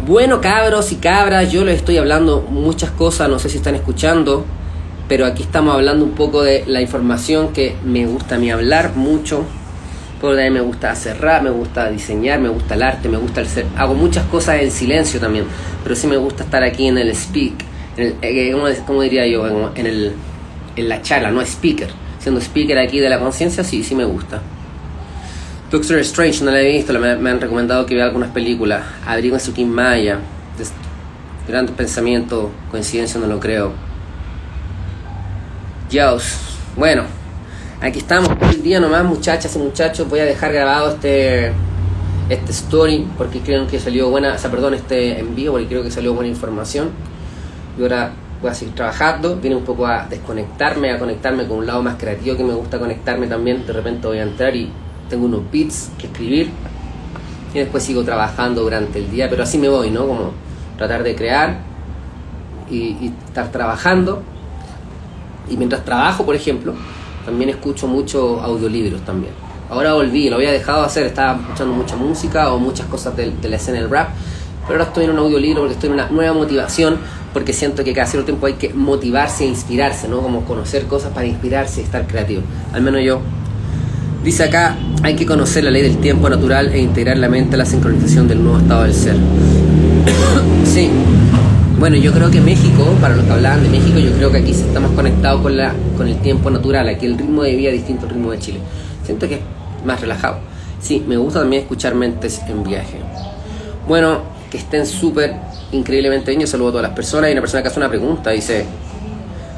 Bueno, 0.07 0.43
cabros 0.43 0.93
y 0.93 0.97
cabras, 0.97 1.51
yo 1.51 1.65
les 1.65 1.77
estoy 1.77 1.97
hablando 1.97 2.43
muchas 2.43 2.91
cosas, 2.91 3.31
no 3.31 3.39
sé 3.39 3.49
si 3.49 3.59
están 3.59 3.77
escuchando, 3.77 4.45
pero 5.09 5.25
aquí 5.25 5.45
estamos 5.45 5.75
hablando 5.75 6.05
un 6.05 6.13
poco 6.13 6.43
de 6.43 6.65
la 6.67 6.83
información 6.83 7.53
que 7.53 7.77
me 7.85 8.05
gusta 8.05 8.35
a 8.35 8.39
mí 8.39 8.51
hablar 8.51 8.97
mucho. 8.97 9.47
A 10.23 10.35
mí 10.35 10.51
me 10.51 10.61
gusta 10.61 10.95
cerrar, 10.95 11.43
me 11.43 11.51
gusta 11.51 11.91
diseñar, 11.91 12.39
me 12.39 12.49
gusta 12.49 12.77
el 12.77 12.83
arte, 12.83 13.09
me 13.09 13.17
gusta 13.17 13.41
el 13.41 13.49
ser. 13.49 13.67
Hago 13.77 13.95
muchas 13.95 14.25
cosas 14.27 14.61
en 14.63 14.71
silencio 14.71 15.19
también, 15.19 15.47
pero 15.83 15.97
sí 15.97 16.07
me 16.07 16.17
gusta 16.17 16.45
estar 16.45 16.63
aquí 16.63 16.87
en 16.87 16.97
el 16.97 17.15
speak, 17.15 17.55
en 17.97 18.17
eh, 18.23 18.55
¿cómo, 18.87 19.03
diría 19.03 19.27
yo? 19.27 19.73
En, 19.75 19.87
el, 19.87 20.13
en 20.77 20.89
la 20.89 21.03
charla, 21.03 21.33
no 21.33 21.41
speaker. 21.43 21.89
Siendo 22.21 22.41
speaker 22.41 22.79
aquí 22.79 23.01
de 23.01 23.11
la 23.11 23.19
conciencia, 23.19 23.65
sí, 23.65 23.83
sí 23.83 23.97
me 23.97 24.05
gusta. 24.05 24.41
Doctor 25.73 25.99
Strange 25.99 26.45
no 26.45 26.53
la 26.53 26.61
he 26.61 26.71
visto, 26.71 26.93
me, 26.99 27.11
han 27.11 27.41
recomendado 27.41 27.85
que 27.85 27.97
vea 27.97 28.05
algunas 28.05 28.31
películas. 28.31 28.85
Abrigo 29.05 29.37
en 29.37 29.53
Kim 29.53 29.69
Maya, 29.69 30.19
grandes 31.49 31.75
pensamientos, 31.75 32.51
coincidencia 32.71 33.19
no 33.21 33.27
lo 33.27 33.41
creo. 33.41 33.73
Dios, 35.91 36.39
bueno, 36.77 37.05
aquí 37.83 37.99
estamos 37.99 38.31
el 38.51 38.63
día 38.63 38.79
nomás, 38.79 39.05
muchachas 39.05 39.55
y 39.57 39.59
muchachos. 39.59 40.09
Voy 40.09 40.21
a 40.21 40.25
dejar 40.25 40.53
grabado 40.53 40.91
este 40.93 41.53
este 42.29 42.53
story 42.53 43.07
porque 43.19 43.41
creo 43.41 43.67
que 43.67 43.79
salió 43.79 44.09
buena, 44.09 44.35
o 44.35 44.39
sea, 44.39 44.51
perdón, 44.51 44.75
este 44.75 45.19
envío 45.19 45.53
porque 45.53 45.67
creo 45.67 45.83
que 45.83 45.91
salió 45.91 46.15
buena 46.15 46.29
información. 46.29 46.91
Y 47.79 47.83
ahora 47.83 48.13
voy 48.41 48.51
a 48.51 48.55
seguir 48.55 48.75
trabajando, 48.75 49.37
viene 49.37 49.57
un 49.57 49.65
poco 49.65 49.87
a 49.87 50.07
desconectarme, 50.07 50.93
a 50.93 50.99
conectarme 50.99 51.47
con 51.47 51.59
un 51.59 51.67
lado 51.67 51.83
más 51.83 51.97
creativo 51.97 52.37
que 52.37 52.45
me 52.45 52.55
gusta 52.55 52.79
conectarme 52.79 53.27
también. 53.27 53.67
De 53.67 53.73
repente 53.73 54.07
voy 54.07 54.19
a 54.19 54.23
entrar 54.23 54.55
y 54.55 54.71
tengo 55.11 55.27
unos 55.27 55.43
beats 55.51 55.91
que 55.99 56.07
escribir 56.07 56.51
y 57.53 57.59
después 57.59 57.83
sigo 57.83 58.03
trabajando 58.03 58.63
durante 58.63 58.99
el 59.01 59.11
día, 59.11 59.29
pero 59.29 59.43
así 59.43 59.59
me 59.59 59.69
voy, 59.69 59.91
¿no? 59.91 60.07
Como 60.07 60.31
tratar 60.79 61.03
de 61.03 61.15
crear 61.15 61.59
y, 62.71 63.13
estar 63.27 63.51
trabajando. 63.51 64.23
Y 65.51 65.57
mientras 65.57 65.85
trabajo, 65.85 66.25
por 66.25 66.35
ejemplo, 66.35 66.75
también 67.25 67.51
escucho 67.51 67.87
muchos 67.87 68.43
audiolibros 68.43 69.03
también. 69.03 69.33
Ahora 69.71 69.95
volví, 69.95 70.29
lo 70.29 70.37
había 70.37 70.53
dejado 70.53 70.81
de 70.81 70.87
hacer, 70.87 71.07
estaba 71.07 71.41
escuchando 71.41 71.75
mucha 71.75 71.97
música 71.97 72.53
o 72.53 72.59
muchas 72.59 72.87
cosas 72.87 73.17
de, 73.17 73.31
de 73.31 73.49
la 73.49 73.57
escena 73.57 73.79
del 73.79 73.89
rap, 73.89 74.11
pero 74.67 74.79
ahora 74.79 74.89
estoy 74.89 75.05
en 75.05 75.11
un 75.11 75.19
audiolibro 75.19 75.63
porque 75.63 75.75
estoy 75.75 75.89
en 75.89 75.95
una 75.95 76.09
nueva 76.09 76.35
motivación, 76.35 76.99
porque 77.33 77.53
siento 77.53 77.83
que 77.83 77.95
cada 77.95 78.07
cierto 78.07 78.27
tiempo 78.27 78.47
hay 78.47 78.55
que 78.55 78.75
motivarse 78.75 79.45
e 79.45 79.47
inspirarse, 79.47 80.09
¿no? 80.09 80.21
Como 80.21 80.45
conocer 80.45 80.87
cosas 80.87 81.13
para 81.13 81.27
inspirarse 81.27 81.81
y 81.81 81.85
estar 81.85 82.07
creativo. 82.07 82.43
Al 82.73 82.83
menos 82.83 83.03
yo 83.03 83.21
Dice 84.25 84.45
acá, 84.45 84.77
hay 85.03 85.17
que 85.17 85.27
conocer 85.27 85.65
la 85.65 85.71
ley 85.71 85.83
del 85.83 85.99
tiempo 85.99 86.31
natural 86.31 86.73
e 86.73 86.79
integrar 86.79 87.19
la 87.19 87.29
mente 87.29 87.57
a 87.57 87.59
la 87.59 87.67
sincronización 87.67 88.29
del 88.29 88.43
nuevo 88.43 88.59
estado 88.59 88.85
del 88.85 88.95
ser. 88.95 89.17
sí. 90.65 90.91
Bueno, 91.83 91.97
yo 91.97 92.13
creo 92.13 92.31
que 92.31 92.41
México, 92.41 92.97
para 93.01 93.17
los 93.17 93.25
que 93.25 93.33
hablaban 93.33 93.65
de 93.65 93.69
México, 93.69 93.99
yo 93.99 94.13
creo 94.13 94.31
que 94.31 94.39
aquí 94.39 94.53
estamos 94.53 94.93
conectados 94.93 95.43
con, 95.43 95.57
la, 95.57 95.75
con 95.97 96.07
el 96.07 96.17
tiempo 96.21 96.49
natural. 96.49 96.89
Aquí 96.89 97.07
el 97.07 97.19
ritmo 97.19 97.43
de 97.43 97.57
vida 97.57 97.71
es 97.71 97.79
distinto 97.79 98.07
al 98.07 98.13
ritmo 98.13 98.31
de 98.31 98.39
Chile. 98.39 98.61
Siento 99.03 99.27
que 99.27 99.35
es 99.35 99.41
más 99.85 100.01
relajado. 100.01 100.37
Sí, 100.81 101.05
me 101.05 101.17
gusta 101.17 101.41
también 101.41 101.63
escuchar 101.63 101.97
mentes 101.97 102.41
en 102.47 102.63
viaje. 102.63 103.01
Bueno, 103.89 104.21
que 104.49 104.59
estén 104.59 104.87
súper 104.87 105.35
increíblemente 105.73 106.31
bien. 106.31 106.43
Yo 106.43 106.47
saludo 106.47 106.69
a 106.69 106.71
todas 106.71 106.83
las 106.85 106.95
personas. 106.95 107.27
Hay 107.27 107.33
una 107.33 107.41
persona 107.41 107.63
que 107.63 107.69
hace 107.69 107.81
una 107.81 107.89
pregunta. 107.89 108.31
Dice, 108.31 108.65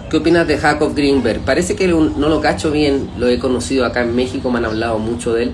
¿Qué 0.08 0.16
opinas 0.16 0.48
de 0.48 0.56
Jacob 0.56 0.94
Greenberg? 0.94 1.40
Parece 1.40 1.76
que 1.76 1.88
no 1.88 2.08
lo 2.08 2.40
cacho 2.40 2.70
bien, 2.70 3.10
lo 3.18 3.28
he 3.28 3.38
conocido 3.38 3.84
acá 3.84 4.00
en 4.00 4.16
México, 4.16 4.50
me 4.50 4.60
han 4.60 4.64
hablado 4.64 4.98
mucho 4.98 5.34
de 5.34 5.42
él, 5.42 5.52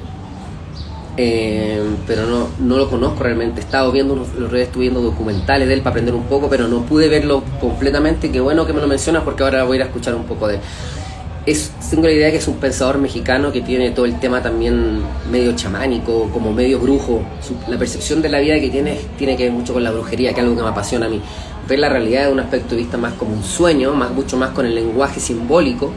eh, 1.22 1.78
pero 2.06 2.24
no, 2.24 2.48
no 2.58 2.78
lo 2.78 2.88
conozco 2.88 3.22
realmente. 3.22 3.60
He 3.60 3.64
estado 3.64 3.92
viendo 3.92 4.16
los 4.16 4.50
redes, 4.50 4.68
estuve 4.68 4.84
viendo 4.84 5.02
documentales 5.02 5.68
de 5.68 5.74
él 5.74 5.80
para 5.80 5.90
aprender 5.90 6.14
un 6.14 6.24
poco, 6.24 6.48
pero 6.48 6.66
no 6.66 6.80
pude 6.86 7.08
verlo 7.08 7.44
completamente. 7.60 8.32
Qué 8.32 8.40
bueno 8.40 8.66
que 8.66 8.72
me 8.72 8.80
lo 8.80 8.86
mencionas 8.86 9.22
porque 9.22 9.42
ahora 9.42 9.64
voy 9.64 9.74
a 9.74 9.76
ir 9.76 9.82
a 9.82 9.86
escuchar 9.86 10.14
un 10.14 10.24
poco 10.24 10.48
de 10.48 10.54
él. 10.54 10.60
Es, 11.44 11.72
tengo 11.90 12.04
la 12.04 12.12
idea 12.12 12.30
que 12.30 12.38
es 12.38 12.48
un 12.48 12.56
pensador 12.56 12.96
mexicano 12.96 13.52
que 13.52 13.60
tiene 13.60 13.90
todo 13.90 14.06
el 14.06 14.18
tema 14.18 14.42
también 14.42 15.02
medio 15.30 15.54
chamánico, 15.54 16.30
como 16.32 16.54
medio 16.54 16.78
brujo. 16.78 17.22
la 17.68 17.76
percepción 17.76 18.22
de 18.22 18.30
la 18.30 18.38
vida 18.38 18.58
que 18.58 18.70
tiene 18.70 18.98
tiene 19.18 19.36
que 19.36 19.44
ver 19.44 19.52
mucho 19.52 19.74
con 19.74 19.84
la 19.84 19.90
brujería, 19.90 20.32
que 20.32 20.40
es 20.40 20.42
algo 20.42 20.56
que 20.56 20.62
me 20.62 20.68
apasiona 20.70 21.04
a 21.04 21.08
mí 21.10 21.20
ver 21.68 21.78
la 21.80 21.90
realidad 21.90 22.26
de 22.26 22.32
un 22.32 22.40
aspecto 22.40 22.70
de 22.70 22.76
vista 22.78 22.96
más 22.96 23.12
como 23.12 23.34
un 23.34 23.44
sueño, 23.44 23.92
más, 23.92 24.10
mucho 24.10 24.38
más 24.38 24.50
con 24.50 24.64
el 24.64 24.74
lenguaje 24.74 25.20
simbólico 25.20 25.92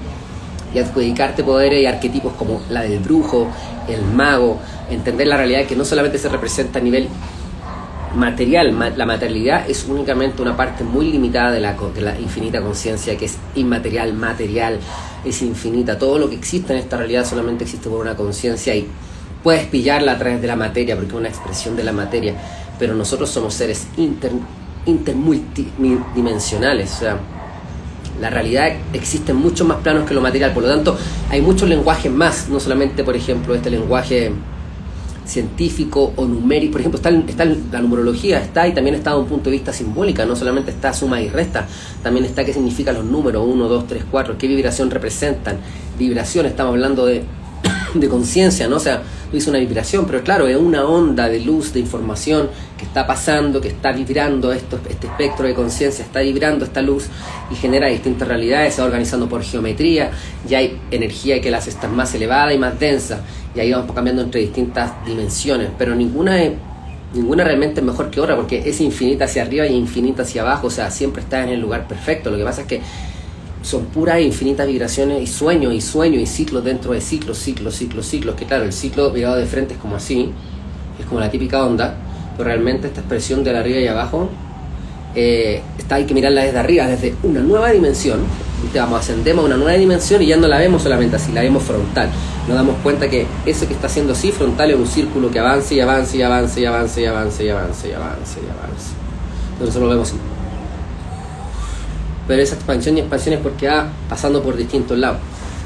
y 0.74 0.80
adjudicarte 0.80 1.44
poderes 1.44 1.82
y 1.82 1.86
arquetipos 1.86 2.34
como 2.34 2.62
la 2.70 2.82
del 2.82 3.00
brujo, 3.00 3.48
el 3.88 4.04
mago, 4.04 4.60
entender 4.90 5.28
la 5.28 5.38
realidad 5.38 5.66
que 5.66 5.76
no 5.76 5.86
solamente 5.86 6.18
se 6.18 6.30
representa 6.30 6.80
a 6.80 6.82
nivel 6.82 7.08
material, 8.16 8.76
la 8.96 9.06
materialidad 9.06 9.70
es 9.70 9.86
únicamente 9.88 10.42
una 10.42 10.56
parte 10.56 10.84
muy 10.84 11.12
limitada 11.12 11.52
de 11.52 11.60
la, 11.60 11.74
de 11.74 12.02
la 12.02 12.20
infinita 12.20 12.62
conciencia 12.62 13.18
que 13.18 13.26
es 13.26 13.38
inmaterial, 13.56 14.14
material, 14.14 14.80
es 15.26 15.42
infinita. 15.42 15.98
Todo 15.98 16.20
lo 16.20 16.30
que 16.30 16.36
existe 16.36 16.74
en 16.74 16.80
esta 16.80 16.98
realidad 16.98 17.26
solamente 17.26 17.64
existe 17.64 17.90
por 17.90 18.00
una 18.00 18.16
conciencia 18.16 18.76
y 18.76 18.88
puedes 19.42 19.66
pillarla 19.66 20.14
a 20.14 20.18
través 20.18 20.42
de 20.42 20.48
la 20.48 20.56
materia 20.56 20.96
porque 20.96 21.10
es 21.10 21.16
una 21.16 21.30
expresión 21.30 21.76
de 21.76 21.84
la 21.84 21.92
materia, 21.92 22.36
pero 22.78 22.96
nosotros 22.96 23.30
somos 23.30 23.54
seres 23.54 23.88
inter 23.98 24.32
intermultidimensionales. 24.86 26.92
O 26.92 27.00
sea, 27.00 27.18
la 28.22 28.30
realidad 28.30 28.72
existe 28.94 29.32
en 29.32 29.38
muchos 29.38 29.68
más 29.68 29.78
planos 29.78 30.08
que 30.08 30.14
lo 30.14 30.22
material. 30.22 30.54
Por 30.54 30.64
lo 30.64 30.70
tanto, 30.70 30.98
hay 31.30 31.42
muchos 31.42 31.68
lenguajes 31.68 32.12
más, 32.12 32.50
no 32.50 32.60
solamente, 32.60 33.04
por 33.04 33.16
ejemplo, 33.16 33.56
este 33.56 33.70
lenguaje 33.70 34.32
científico 35.26 36.14
o 36.16 36.26
numérico. 36.26 36.74
Por 36.74 36.82
ejemplo, 36.82 36.98
está, 36.98 37.10
está 37.10 37.46
la 37.46 37.82
numerología, 37.82 38.42
está 38.42 38.68
y 38.68 38.74
también 38.74 38.96
está 38.96 39.12
desde 39.12 39.24
un 39.24 39.28
punto 39.28 39.46
de 39.46 39.52
vista 39.52 39.74
simbólica, 39.74 40.26
no 40.26 40.36
solamente 40.36 40.72
está 40.72 40.94
suma 40.94 41.22
y 41.22 41.30
resta, 41.30 41.68
también 42.02 42.26
está 42.26 42.44
qué 42.44 42.54
significan 42.54 42.96
los 42.96 43.06
números 43.06 43.44
1, 43.48 43.68
2, 43.68 43.88
3, 43.88 44.04
4, 44.10 44.38
qué 44.38 44.48
vibración 44.48 44.92
representan. 44.92 45.58
Vibración, 45.98 46.46
estamos 46.46 46.74
hablando 46.74 47.06
de, 47.06 47.24
de 47.94 48.10
conciencia, 48.10 48.68
¿no? 48.68 48.78
O 48.78 48.80
sea, 48.80 49.04
hizo 49.38 49.50
una 49.50 49.60
vibración, 49.60 50.06
pero 50.06 50.24
claro, 50.24 50.48
es 50.48 50.58
una 50.58 50.86
onda 50.86 51.28
de 51.28 51.40
luz, 51.40 51.74
de 51.74 51.80
información 51.80 52.50
que 52.78 52.86
está 52.86 53.06
pasando, 53.08 53.62
que 53.62 53.70
está 53.70 53.92
vibrando, 53.92 54.52
esto, 54.52 54.80
este 54.90 55.08
espectro 55.08 55.48
de 55.48 55.54
conciencia 55.54 56.04
está 56.04 56.22
vibrando 56.22 56.66
esta 56.66 56.82
luz 56.82 57.08
y 57.52 57.56
genera 57.56 57.88
distintas 57.88 58.28
realidades, 58.28 58.76
se 58.76 58.82
va 58.82 58.88
organizando 58.88 59.28
por 59.28 59.44
geometría, 59.44 60.12
ya 60.48 60.60
hay 60.60 60.80
energía 60.92 61.42
que 61.42 61.52
las 61.52 61.68
está 61.68 61.88
más 61.88 62.14
elevada 62.16 62.54
y 62.54 62.58
más 62.58 62.80
densa, 62.80 63.22
y 63.56 63.60
ahí 63.60 63.72
vamos 63.72 63.92
cambiando 63.94 64.22
entre 64.22 64.42
distintas 64.42 64.92
dimensiones, 65.06 65.70
pero 65.78 65.96
ninguna 65.96 66.38
ninguna 67.14 67.44
realmente 67.44 67.80
es 67.80 67.86
mejor 67.86 68.10
que 68.10 68.20
otra, 68.20 68.36
porque 68.36 68.64
es 68.66 68.82
infinita 68.82 69.26
hacia 69.26 69.44
arriba 69.44 69.68
y 69.68 69.76
infinita 69.76 70.24
hacia 70.24 70.42
abajo, 70.42 70.68
o 70.68 70.72
sea, 70.72 70.90
siempre 70.90 71.22
está 71.22 71.44
en 71.44 71.50
el 71.50 71.60
lugar 71.60 71.88
perfecto, 71.88 72.32
lo 72.32 72.38
que 72.38 72.44
pasa 72.44 72.62
es 72.62 72.68
que 72.68 72.82
son 73.64 73.86
puras 73.86 74.18
e 74.18 74.24
infinitas 74.24 74.68
vibraciones 74.68 75.24
y 75.24 75.28
sueños 75.28 75.74
y 75.74 75.82
sueños 75.82 76.22
y 76.22 76.28
ciclos 76.28 76.64
dentro 76.64 76.92
de 76.92 77.02
ciclos, 77.02 77.38
ciclos, 77.38 77.74
ciclos, 77.76 78.06
ciclos, 78.06 78.36
que 78.36 78.46
claro, 78.46 78.66
el 78.66 78.74
ciclo 78.74 79.10
mirado 79.12 79.38
de 79.38 79.46
frente 79.46 79.74
es 79.74 79.80
como 79.80 79.96
así, 79.96 80.32
es 81.00 81.06
como 81.06 81.22
la 81.22 81.32
típica 81.32 81.66
onda, 81.66 81.96
pero 82.38 82.50
realmente 82.50 82.88
esta 82.88 83.00
expresión 83.00 83.44
de 83.44 83.58
arriba 83.58 83.80
y 83.80 83.88
abajo 83.88 84.30
eh, 85.16 85.62
está, 85.78 85.96
hay 85.96 86.06
que 86.06 86.14
mirarla 86.14 86.44
desde 86.44 86.60
arriba, 86.60 86.88
desde 86.88 87.16
una 87.24 87.40
nueva 87.40 87.72
dimensión, 87.72 88.20
vamos, 88.76 89.00
ascendemos 89.00 89.44
a 89.44 89.48
una 89.48 89.58
nueva 89.58 89.74
dimensión 89.74 90.22
y 90.22 90.28
ya 90.28 90.38
no 90.38 90.48
la 90.48 90.58
vemos 90.58 90.84
solamente 90.84 91.16
así, 91.16 91.32
la 91.32 91.42
vemos 91.42 91.64
frontal, 91.64 92.10
nos 92.50 92.58
damos 92.58 92.76
cuenta 92.84 93.10
que 93.10 93.26
eso 93.46 93.66
que 93.66 93.76
está 93.76 93.88
haciendo 93.88 94.12
así 94.12 94.34
frontal 94.34 94.72
es 94.72 94.78
un 94.78 94.88
círculo 94.88 95.32
que 95.32 95.40
avanza 95.40 95.74
y 95.74 95.80
avanza 95.80 96.18
y 96.18 96.22
avanza 96.24 96.60
y 96.60 96.66
avanza 96.66 97.00
y 97.00 97.06
avanza 97.06 97.44
y 97.44 97.48
avanza 97.48 97.88
y 97.88 97.92
avanza 97.94 98.40
y 98.40 98.44
avanza. 98.44 98.90
Entonces 99.54 99.82
lo 99.82 99.88
vemos 99.88 100.14
pero 102.28 102.42
esa 102.42 102.56
expansión 102.56 102.98
y 102.98 103.02
expansión 103.02 103.36
es 103.36 103.42
porque 103.42 103.68
va 103.68 103.88
pasando 104.10 104.42
por 104.42 104.56
distintos 104.56 104.98
lados. 104.98 105.18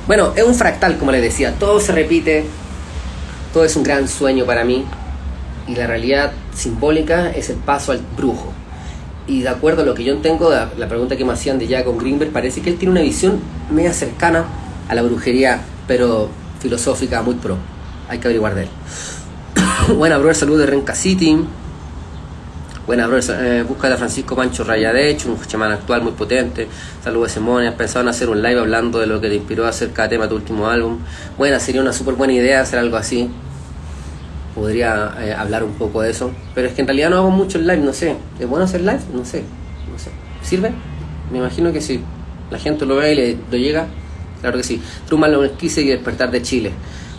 Bueno, 0.07 0.33
es 0.35 0.43
un 0.43 0.55
fractal, 0.55 0.97
como 0.97 1.11
les 1.11 1.21
decía, 1.21 1.53
todo 1.59 1.79
se 1.79 1.91
repite, 1.91 2.45
todo 3.53 3.65
es 3.65 3.75
un 3.75 3.83
gran 3.83 4.07
sueño 4.07 4.45
para 4.45 4.63
mí, 4.63 4.85
y 5.67 5.75
la 5.75 5.87
realidad 5.87 6.31
simbólica 6.53 7.29
es 7.31 7.49
el 7.49 7.57
paso 7.57 7.91
al 7.91 7.99
brujo. 8.15 8.53
Y 9.27 9.41
de 9.41 9.49
acuerdo 9.49 9.81
a 9.81 9.85
lo 9.85 9.93
que 9.93 10.05
yo 10.05 10.17
tengo, 10.19 10.49
la 10.51 10.87
pregunta 10.87 11.17
que 11.17 11.25
me 11.25 11.33
hacían 11.33 11.59
de 11.59 11.67
Jacob 11.67 11.99
Greenberg, 11.99 12.31
parece 12.31 12.61
que 12.61 12.69
él 12.69 12.77
tiene 12.77 12.93
una 12.93 13.01
visión 13.01 13.39
media 13.69 13.91
cercana 13.91 14.45
a 14.87 14.95
la 14.95 15.01
brujería, 15.01 15.59
pero 15.85 16.29
filosófica 16.59 17.21
muy 17.21 17.35
pro. 17.35 17.57
Hay 18.07 18.19
que 18.19 18.27
averiguar 18.27 18.55
de 18.55 18.63
él. 18.63 18.69
Buena, 19.97 20.17
brother, 20.17 20.35
salud 20.35 20.57
de 20.57 20.65
Renca 20.65 20.95
City. 20.95 21.37
Buena, 22.87 23.05
bro, 23.05 23.19
eh, 23.19 23.65
busca 23.67 23.93
a 23.93 23.97
Francisco 23.97 24.33
Pancho 24.33 24.63
Rayadech, 24.63 25.25
un 25.25 25.37
chamán 25.45 25.73
actual 25.73 26.01
muy 26.03 26.13
potente. 26.13 26.69
Saludos, 27.03 27.33
Simone. 27.33 27.67
¿Has 27.67 27.75
pensado 27.75 28.03
en 28.03 28.07
hacer 28.07 28.29
un 28.29 28.41
live 28.41 28.61
hablando 28.61 28.99
de 28.99 29.07
lo 29.07 29.19
que 29.19 29.27
te 29.27 29.35
inspiró 29.35 29.65
a 29.65 29.69
hacer 29.69 29.91
cada 29.91 30.07
tema 30.07 30.23
de 30.23 30.29
tu 30.29 30.35
último 30.35 30.69
álbum? 30.69 30.99
Buena, 31.37 31.59
sería 31.59 31.81
una 31.81 31.91
súper 31.91 32.13
buena 32.13 32.31
idea 32.31 32.61
hacer 32.61 32.79
algo 32.79 32.95
así. 32.95 33.29
Podría 34.55 35.13
eh, 35.19 35.33
hablar 35.33 35.65
un 35.65 35.73
poco 35.73 36.01
de 36.01 36.11
eso. 36.11 36.31
Pero 36.55 36.69
es 36.69 36.75
que 36.75 36.79
en 36.79 36.87
realidad 36.87 37.09
no 37.09 37.17
hago 37.17 37.29
mucho 37.29 37.57
el 37.57 37.67
live, 37.67 37.81
no 37.81 37.91
sé. 37.91 38.15
¿Es 38.39 38.47
bueno 38.47 38.63
hacer 38.63 38.79
live? 38.79 39.01
No 39.13 39.25
sé. 39.25 39.43
No 39.91 39.99
sé. 39.99 40.09
¿Sirve? 40.41 40.71
Me 41.29 41.39
imagino 41.39 41.73
que 41.73 41.81
sí. 41.81 41.99
La 42.49 42.57
gente 42.57 42.85
lo 42.85 42.95
ve 42.95 43.11
y 43.11 43.15
le, 43.15 43.37
lo 43.51 43.57
llega. 43.57 43.87
Claro 44.39 44.55
que 44.55 44.63
sí. 44.63 44.81
Truman 45.07 45.33
lo 45.33 45.57
quise 45.57 45.81
y 45.81 45.89
despertar 45.89 46.31
de 46.31 46.41
Chile. 46.41 46.71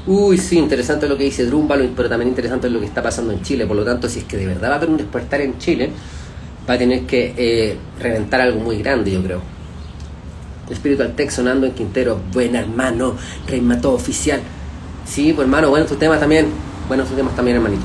Uy, 0.06 0.38
sí, 0.38 0.58
interesante 0.58 1.06
lo 1.06 1.18
que 1.18 1.24
dice 1.24 1.44
Drúmbalo, 1.44 1.84
pero 1.94 2.08
también 2.08 2.28
interesante 2.28 2.70
lo 2.70 2.80
que 2.80 2.86
está 2.86 3.02
pasando 3.02 3.32
en 3.32 3.42
Chile. 3.42 3.66
Por 3.66 3.76
lo 3.76 3.84
tanto, 3.84 4.08
si 4.08 4.20
es 4.20 4.24
que 4.24 4.36
de 4.36 4.46
verdad 4.46 4.70
va 4.70 4.74
a 4.74 4.76
haber 4.76 4.88
un 4.88 4.96
despertar 4.96 5.40
en 5.40 5.58
Chile, 5.58 5.90
va 6.68 6.74
a 6.74 6.78
tener 6.78 7.02
que 7.02 7.34
eh, 7.36 7.76
reventar 8.00 8.40
algo 8.40 8.60
muy 8.60 8.78
grande, 8.78 9.12
yo 9.12 9.22
creo. 9.22 9.42
El 10.66 10.72
espíritu 10.72 11.02
al 11.02 11.14
texto 11.14 11.42
sonando 11.42 11.66
en 11.66 11.72
Quintero. 11.72 12.20
Buena, 12.32 12.60
hermano. 12.60 13.16
Rey 13.46 13.60
mató 13.60 13.92
oficial. 13.92 14.40
Sí, 15.06 15.32
pues 15.32 15.46
hermano, 15.46 15.70
bueno, 15.70 15.86
tus 15.86 15.98
temas 15.98 16.20
también. 16.20 16.46
Bueno, 16.88 17.04
tus 17.04 17.16
temas 17.16 17.34
también, 17.34 17.56
hermanito. 17.56 17.84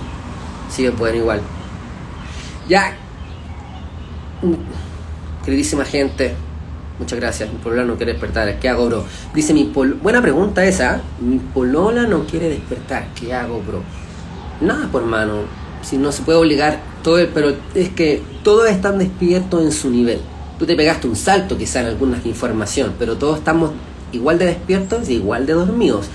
Sí, 0.70 0.90
pueden 0.90 1.18
igual. 1.18 1.42
Ya. 2.68 2.96
Queridísima 5.46 5.86
gente, 5.86 6.36
muchas 7.04 7.20
gracias. 7.20 7.52
Mi 7.52 7.58
polola 7.60 7.84
no 7.84 7.98
quiere 7.98 8.14
despertar. 8.14 8.60
¿Qué 8.60 8.70
hago, 8.70 8.88
bro? 8.88 9.04
Dice 9.34 9.54
mi 9.54 9.66
pol... 9.66 10.00
Buena 10.02 10.22
pregunta 10.22 10.64
esa. 10.66 11.02
Mi 11.20 11.38
polola 11.38 12.04
no 12.04 12.26
quiere 12.26 12.50
despertar. 12.50 13.08
¿Qué 13.14 13.34
hago, 13.34 13.62
bro? 13.62 13.82
Nada, 14.62 14.88
pues 14.92 15.04
hermano. 15.04 15.42
Si 15.82 15.98
no 15.98 16.14
se 16.14 16.24
puede 16.24 16.38
obligar 16.38 16.80
todo, 17.04 17.18
pero 17.34 17.54
es 17.76 17.90
que 17.90 18.24
todos 18.44 18.70
están 18.70 19.00
despiertos 19.00 19.62
en 19.62 19.72
su 19.74 19.90
nivel. 19.90 20.22
Tú 20.58 20.66
te 20.66 20.76
pegaste 20.76 21.08
un 21.08 21.18
salto 21.18 21.58
quizá 21.58 21.82
en 21.82 21.88
alguna 21.88 22.22
información, 22.24 22.94
pero 22.98 23.18
todos 23.18 23.40
estamos 23.40 23.72
igual 24.14 24.40
de 24.40 24.46
despiertos 24.46 25.10
y 25.10 25.16
igual 25.16 25.46
de 25.46 25.54
dormidos. 25.54 26.06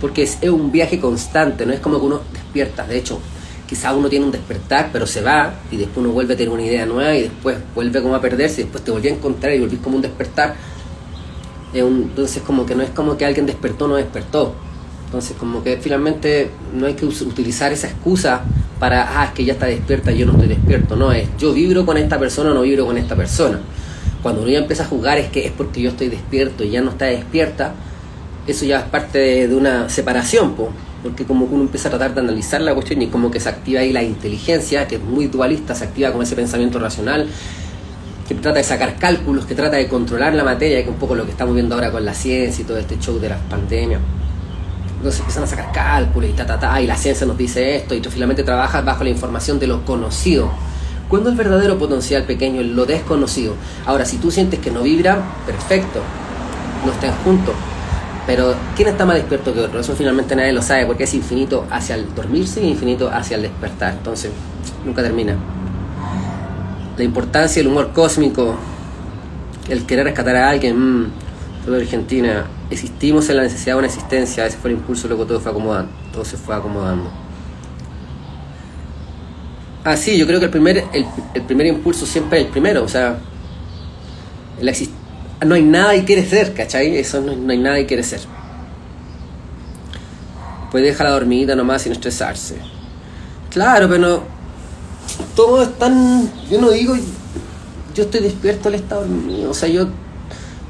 Porque 0.00 0.24
es 0.24 0.38
un 0.42 0.72
viaje 0.72 0.98
constante, 0.98 1.64
no 1.64 1.72
es 1.72 1.78
como 1.78 2.00
que 2.00 2.06
uno 2.06 2.20
despierta. 2.32 2.84
De 2.86 2.98
hecho, 2.98 3.20
quizá 3.68 3.94
uno 3.94 4.08
tiene 4.08 4.24
un 4.26 4.32
despertar, 4.32 4.90
pero 4.92 5.06
se 5.06 5.22
va 5.22 5.54
y 5.70 5.76
después 5.76 5.98
uno 5.98 6.10
vuelve 6.10 6.34
a 6.34 6.36
tener 6.36 6.52
una 6.52 6.62
idea 6.62 6.86
nueva 6.86 7.14
y 7.14 7.22
después 7.22 7.58
vuelve 7.74 8.02
como 8.02 8.14
a 8.14 8.20
perderse 8.20 8.60
y 8.60 8.64
después 8.64 8.84
te 8.84 8.90
volví 8.90 9.08
a 9.08 9.12
encontrar 9.12 9.54
y 9.54 9.60
volvís 9.60 9.80
como 9.80 9.96
un 9.96 10.02
despertar. 10.02 10.54
entonces 11.72 12.42
como 12.42 12.66
que 12.66 12.74
no 12.74 12.82
es 12.82 12.90
como 12.90 13.16
que 13.16 13.24
alguien 13.24 13.46
despertó 13.46 13.88
no 13.88 13.96
despertó. 13.96 14.54
Entonces 15.06 15.36
como 15.38 15.62
que 15.62 15.76
finalmente 15.76 16.50
no 16.74 16.86
hay 16.86 16.94
que 16.94 17.06
utilizar 17.06 17.72
esa 17.72 17.86
excusa 17.86 18.42
para, 18.78 19.20
ah, 19.20 19.26
es 19.26 19.30
que 19.30 19.44
ya 19.44 19.52
está 19.52 19.66
despierta 19.66 20.12
y 20.12 20.18
yo 20.18 20.26
no 20.26 20.32
estoy 20.32 20.48
despierto. 20.48 20.96
No, 20.96 21.12
es 21.12 21.28
yo 21.38 21.52
vibro 21.52 21.86
con 21.86 21.96
esta 21.96 22.18
persona 22.18 22.50
o 22.50 22.54
no 22.54 22.62
vibro 22.62 22.86
con 22.86 22.98
esta 22.98 23.14
persona. 23.14 23.60
Cuando 24.22 24.42
uno 24.42 24.50
ya 24.50 24.58
empieza 24.58 24.84
a 24.84 24.86
jugar 24.86 25.18
es 25.18 25.28
que 25.28 25.46
es 25.46 25.52
porque 25.52 25.80
yo 25.80 25.90
estoy 25.90 26.08
despierto 26.08 26.64
y 26.64 26.70
ya 26.70 26.80
no 26.80 26.90
está 26.90 27.06
despierta, 27.06 27.74
eso 28.46 28.64
ya 28.64 28.80
es 28.80 28.84
parte 28.84 29.46
de, 29.48 29.54
una 29.54 29.88
separación, 29.88 30.54
pues 30.54 30.70
porque 31.04 31.26
como 31.26 31.44
uno 31.44 31.64
empieza 31.64 31.88
a 31.88 31.90
tratar 31.90 32.14
de 32.14 32.20
analizar 32.22 32.62
la 32.62 32.72
cuestión 32.72 33.02
y 33.02 33.08
como 33.08 33.30
que 33.30 33.38
se 33.38 33.50
activa 33.50 33.80
ahí 33.80 33.92
la 33.92 34.02
inteligencia, 34.02 34.88
que 34.88 34.94
es 34.96 35.02
muy 35.02 35.26
dualista, 35.26 35.74
se 35.74 35.84
activa 35.84 36.10
con 36.10 36.22
ese 36.22 36.34
pensamiento 36.34 36.78
racional, 36.78 37.28
que 38.26 38.34
trata 38.34 38.56
de 38.56 38.64
sacar 38.64 38.96
cálculos, 38.96 39.44
que 39.44 39.54
trata 39.54 39.76
de 39.76 39.86
controlar 39.86 40.32
la 40.32 40.44
materia, 40.44 40.78
que 40.78 40.84
es 40.84 40.88
un 40.88 40.94
poco 40.94 41.14
lo 41.14 41.26
que 41.26 41.32
estamos 41.32 41.54
viendo 41.54 41.74
ahora 41.74 41.92
con 41.92 42.06
la 42.06 42.14
ciencia 42.14 42.62
y 42.62 42.64
todo 42.64 42.78
este 42.78 42.98
show 42.98 43.18
de 43.18 43.28
las 43.28 43.38
pandemias. 43.50 44.00
Entonces 44.96 45.20
empiezan 45.20 45.44
a 45.44 45.46
sacar 45.46 45.72
cálculos 45.72 46.30
y 46.30 46.32
ta, 46.32 46.46
ta, 46.46 46.58
ta, 46.58 46.80
y 46.80 46.86
la 46.86 46.96
ciencia 46.96 47.26
nos 47.26 47.36
dice 47.36 47.76
esto, 47.76 47.94
y 47.94 48.00
tú 48.00 48.10
finalmente 48.10 48.42
trabajas 48.42 48.82
bajo 48.82 49.04
la 49.04 49.10
información 49.10 49.58
de 49.60 49.66
lo 49.66 49.84
conocido. 49.84 50.50
¿Cuándo 51.10 51.28
el 51.28 51.36
verdadero 51.36 51.78
potencial 51.78 52.22
pequeño 52.22 52.62
lo 52.62 52.86
desconocido? 52.86 53.56
Ahora, 53.84 54.06
si 54.06 54.16
tú 54.16 54.30
sientes 54.30 54.58
que 54.58 54.70
no 54.70 54.82
vibra, 54.82 55.22
perfecto, 55.44 56.00
no 56.86 56.92
estén 56.92 57.12
juntos, 57.24 57.54
pero 58.26 58.54
¿quién 58.74 58.88
está 58.88 59.04
más 59.04 59.16
despierto 59.16 59.52
que 59.52 59.60
otro? 59.60 59.80
Eso 59.80 59.94
finalmente 59.94 60.34
nadie 60.34 60.52
lo 60.52 60.62
sabe 60.62 60.86
porque 60.86 61.04
es 61.04 61.14
infinito 61.14 61.66
hacia 61.70 61.96
el 61.96 62.14
dormirse 62.14 62.62
y 62.62 62.68
infinito 62.68 63.10
hacia 63.10 63.36
el 63.36 63.42
despertar. 63.42 63.94
Entonces, 63.94 64.30
nunca 64.84 65.02
termina. 65.02 65.36
La 66.96 67.04
importancia 67.04 67.60
del 67.60 67.70
humor 67.70 67.92
cósmico, 67.92 68.56
el 69.68 69.84
querer 69.84 70.06
rescatar 70.06 70.36
a 70.36 70.48
alguien, 70.48 71.02
mmm, 71.02 71.10
todo 71.66 71.76
Argentina, 71.76 72.46
existimos 72.70 73.28
en 73.28 73.36
la 73.36 73.42
necesidad 73.42 73.74
de 73.74 73.78
una 73.78 73.86
existencia, 73.88 74.46
ese 74.46 74.56
fue 74.56 74.70
el 74.70 74.76
impulso, 74.76 75.08
luego 75.08 75.26
todo 75.26 75.40
fue 75.40 75.50
acomodando, 75.50 75.90
todo 76.12 76.24
se 76.24 76.36
fue 76.36 76.54
acomodando. 76.54 77.10
Ah, 79.82 79.96
sí, 79.96 80.16
yo 80.16 80.26
creo 80.26 80.38
que 80.38 80.46
el 80.46 80.50
primer, 80.50 80.84
el, 80.92 81.04
el 81.34 81.42
primer 81.42 81.66
impulso 81.66 82.06
siempre 82.06 82.40
es 82.40 82.46
el 82.46 82.50
primero, 82.50 82.84
o 82.84 82.88
sea, 82.88 83.18
la 84.60 84.70
existencia 84.70 85.03
no 85.44 85.54
hay 85.54 85.62
nada 85.62 85.94
y 85.96 86.04
quiere 86.04 86.26
ser, 86.26 86.54
¿cachai? 86.54 86.96
Eso 86.96 87.20
no, 87.20 87.32
hay 87.50 87.58
nada 87.58 87.78
y 87.80 87.86
quiere 87.86 88.02
ser. 88.02 88.20
Pues 90.70 90.82
deja 90.82 91.04
la 91.04 91.10
dormida 91.10 91.54
nomás 91.54 91.82
sin 91.82 91.92
estresarse. 91.92 92.56
Claro, 93.50 93.88
pero 93.88 94.00
no, 94.00 94.22
todo 95.36 95.62
es. 95.62 95.68
Yo 96.50 96.60
no 96.60 96.70
digo. 96.70 96.94
Yo 97.94 98.04
estoy 98.04 98.20
despierto, 98.20 98.68
él 98.68 98.74
está 98.76 98.96
dormido. 98.96 99.50
O 99.50 99.54
sea, 99.54 99.68
yo. 99.68 99.88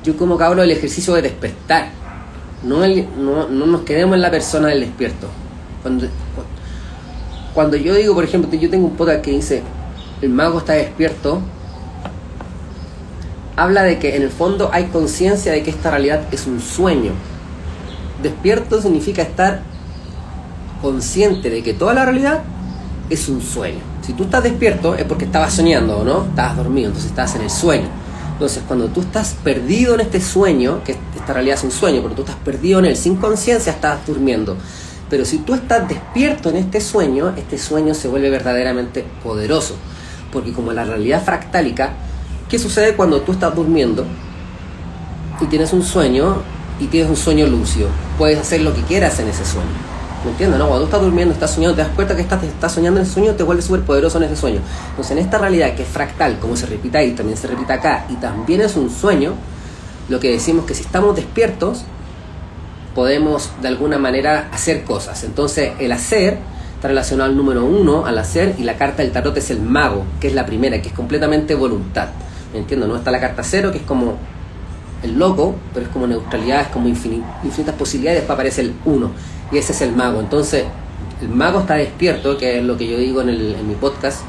Yo 0.03 0.17
como 0.19 0.37
que 0.37 0.45
hablo 0.45 0.61
del 0.61 0.71
ejercicio 0.73 1.15
de 1.15 1.23
despertar. 1.23 1.89
No, 2.63 2.87
no, 2.87 3.49
no 3.49 3.67
nos 3.67 3.83
quedemos 3.83 4.15
en 4.15 4.23
la 4.23 4.31
persona 4.31 4.69
del 4.69 4.81
despierto. 4.81 5.29
Cuando, 5.83 6.07
cuando 7.55 7.77
yo 7.77 7.95
digo, 7.95 8.15
por 8.15 8.25
ejemplo, 8.25 8.51
yo 8.59 8.69
tengo 8.69 8.87
un 8.87 8.97
podcast 8.97 9.23
que 9.23 9.31
dice: 9.31 9.63
El 10.21 10.31
mago 10.31 10.59
está 10.59 10.75
despierto 10.75 11.41
habla 13.57 13.83
de 13.83 13.99
que 13.99 14.17
en 14.17 14.23
el 14.23 14.31
fondo 14.31 14.71
hay 14.73 14.87
conciencia 14.87 15.53
de 15.53 15.63
que 15.63 15.71
esta 15.71 15.91
realidad 15.91 16.23
es 16.33 16.47
un 16.47 16.61
sueño. 16.61 17.13
Despierto 18.23 18.81
significa 18.81 19.23
estar 19.23 19.63
consciente 20.83 21.51
de 21.51 21.63
que 21.63 21.75
toda 21.75 21.95
la 21.95 22.05
realidad 22.05 22.43
es 23.11 23.29
un 23.29 23.41
sueño. 23.41 23.81
Si 24.03 24.13
tú 24.13 24.25
estás 24.25 24.43
despierto 24.43 24.95
es 24.95 25.05
porque 25.05 25.25
estabas 25.25 25.55
soñando, 25.55 26.05
¿no? 26.05 26.25
Estabas 26.25 26.57
dormido, 26.57 26.89
entonces 26.89 27.11
estás 27.11 27.35
en 27.37 27.43
el 27.43 27.51
sueño. 27.51 27.89
Entonces, 28.33 28.65
cuando 28.67 28.89
tú 28.89 29.01
estás 29.01 29.37
perdido 29.45 29.95
en 29.95 30.01
este 30.01 30.21
sueño, 30.21 30.83
que 30.85 30.97
esta 31.17 31.33
realidad 31.33 31.57
es 31.57 31.65
un 31.65 31.71
sueño, 31.71 32.03
pero 32.03 32.17
tú 32.17 32.23
estás 32.23 32.37
perdido 32.37 32.81
en 32.81 32.87
él 32.87 32.97
sin 32.97 33.17
conciencia, 33.17 33.73
estás 33.73 34.05
durmiendo. 34.07 34.57
Pero 35.09 35.25
si 35.25 35.39
tú 35.39 35.55
estás 35.55 35.89
despierto 35.89 36.51
en 36.51 36.57
este 36.57 36.81
sueño, 36.81 37.33
este 37.37 37.59
sueño 37.59 37.95
se 37.95 38.09
vuelve 38.09 38.31
verdaderamente 38.31 39.05
poderoso. 39.23 39.77
Porque 40.33 40.53
como 40.53 40.73
la 40.73 40.85
realidad 40.85 41.23
fractálica 41.25 41.93
¿Qué 42.55 42.61
sucede 42.61 42.95
cuando 42.95 43.21
tú 43.23 43.33
estás 43.33 43.53
durmiendo 43.53 44.07
y 45.41 45.47
tienes 45.47 45.73
un 45.73 45.83
sueño 45.83 46.37
y 46.79 46.87
tienes 46.87 47.11
un 47.11 47.17
sueño 47.17 47.49
lúcido? 47.49 47.89
Puedes 48.17 48.39
hacer 48.39 48.61
lo 48.61 48.73
que 48.73 48.81
quieras 48.83 49.19
en 49.19 49.27
ese 49.27 49.45
sueño. 49.45 49.67
¿Me 50.25 50.31
entiendes? 50.31 50.61
No? 50.61 50.69
Cuando 50.69 50.85
tú 50.85 50.85
estás 50.85 51.03
durmiendo, 51.03 51.35
estás 51.35 51.51
soñando, 51.51 51.75
te 51.75 51.83
das 51.83 51.91
cuenta 51.97 52.15
que 52.15 52.23
estás, 52.23 52.45
estás 52.45 52.71
soñando 52.71 53.01
en 53.01 53.07
ese 53.07 53.15
sueño, 53.15 53.33
te 53.33 53.43
vuelves 53.43 53.65
súper 53.65 53.81
poderoso 53.81 54.19
en 54.19 54.23
ese 54.23 54.37
sueño. 54.37 54.61
Entonces, 54.91 55.11
en 55.11 55.19
esta 55.19 55.39
realidad 55.39 55.75
que 55.75 55.83
es 55.83 55.89
fractal, 55.89 56.39
como 56.39 56.55
se 56.55 56.67
repite 56.67 56.97
ahí, 56.97 57.11
también 57.11 57.37
se 57.37 57.49
repite 57.49 57.73
acá, 57.73 58.07
y 58.09 58.15
también 58.15 58.61
es 58.61 58.77
un 58.77 58.89
sueño, 58.89 59.33
lo 60.09 60.21
que 60.21 60.31
decimos 60.31 60.65
que 60.65 60.77
si 60.77 60.83
estamos 60.83 61.17
despiertos, 61.17 61.83
podemos 62.95 63.51
de 63.63 63.67
alguna 63.67 63.99
manera 63.99 64.49
hacer 64.53 64.85
cosas. 64.85 65.25
Entonces, 65.25 65.73
el 65.81 65.91
hacer 65.91 66.39
está 66.77 66.87
relacionado 66.87 67.31
al 67.31 67.37
número 67.37 67.65
uno, 67.65 68.07
al 68.07 68.17
hacer, 68.17 68.55
y 68.61 68.63
la 68.63 68.77
carta 68.77 69.03
del 69.03 69.11
tarot 69.11 69.37
es 69.37 69.51
el 69.51 69.61
mago, 69.61 70.05
que 70.21 70.29
es 70.29 70.35
la 70.35 70.47
primera, 70.47 70.81
que 70.81 70.91
es 70.91 70.95
completamente 70.95 71.57
voluntad. 71.57 72.11
Entiendo, 72.55 72.87
no 72.87 72.97
está 72.97 73.11
la 73.11 73.21
carta 73.21 73.43
cero, 73.43 73.73
que 73.73 73.79
es 73.79 73.85
como 73.85 74.17
el 75.03 75.19
loco, 75.19 75.57
pero 75.73 75.87
es 75.87 75.93
como 75.93 76.07
neutralidad, 76.07 76.63
es 76.63 76.69
como 76.69 76.89
infinitas 76.89 77.75
posibilidades, 77.77 78.21
después 78.21 78.35
aparece 78.35 78.63
el 78.63 78.75
uno, 78.85 79.11
y 79.51 79.59
ese 79.59 79.73
es 79.73 79.81
el 79.83 79.93
mago. 79.93 80.21
Entonces, 80.21 80.65
el 81.21 81.29
mago 81.29 81.61
está 81.61 81.75
despierto, 81.75 82.39
que 82.39 82.59
es 82.59 82.65
lo 82.65 82.77
que 82.77 82.87
yo 82.87 82.97
digo 82.97 83.21
en, 83.21 83.29
el, 83.29 83.55
en 83.57 83.69
mi 83.69 83.75
podcast, 83.75 84.21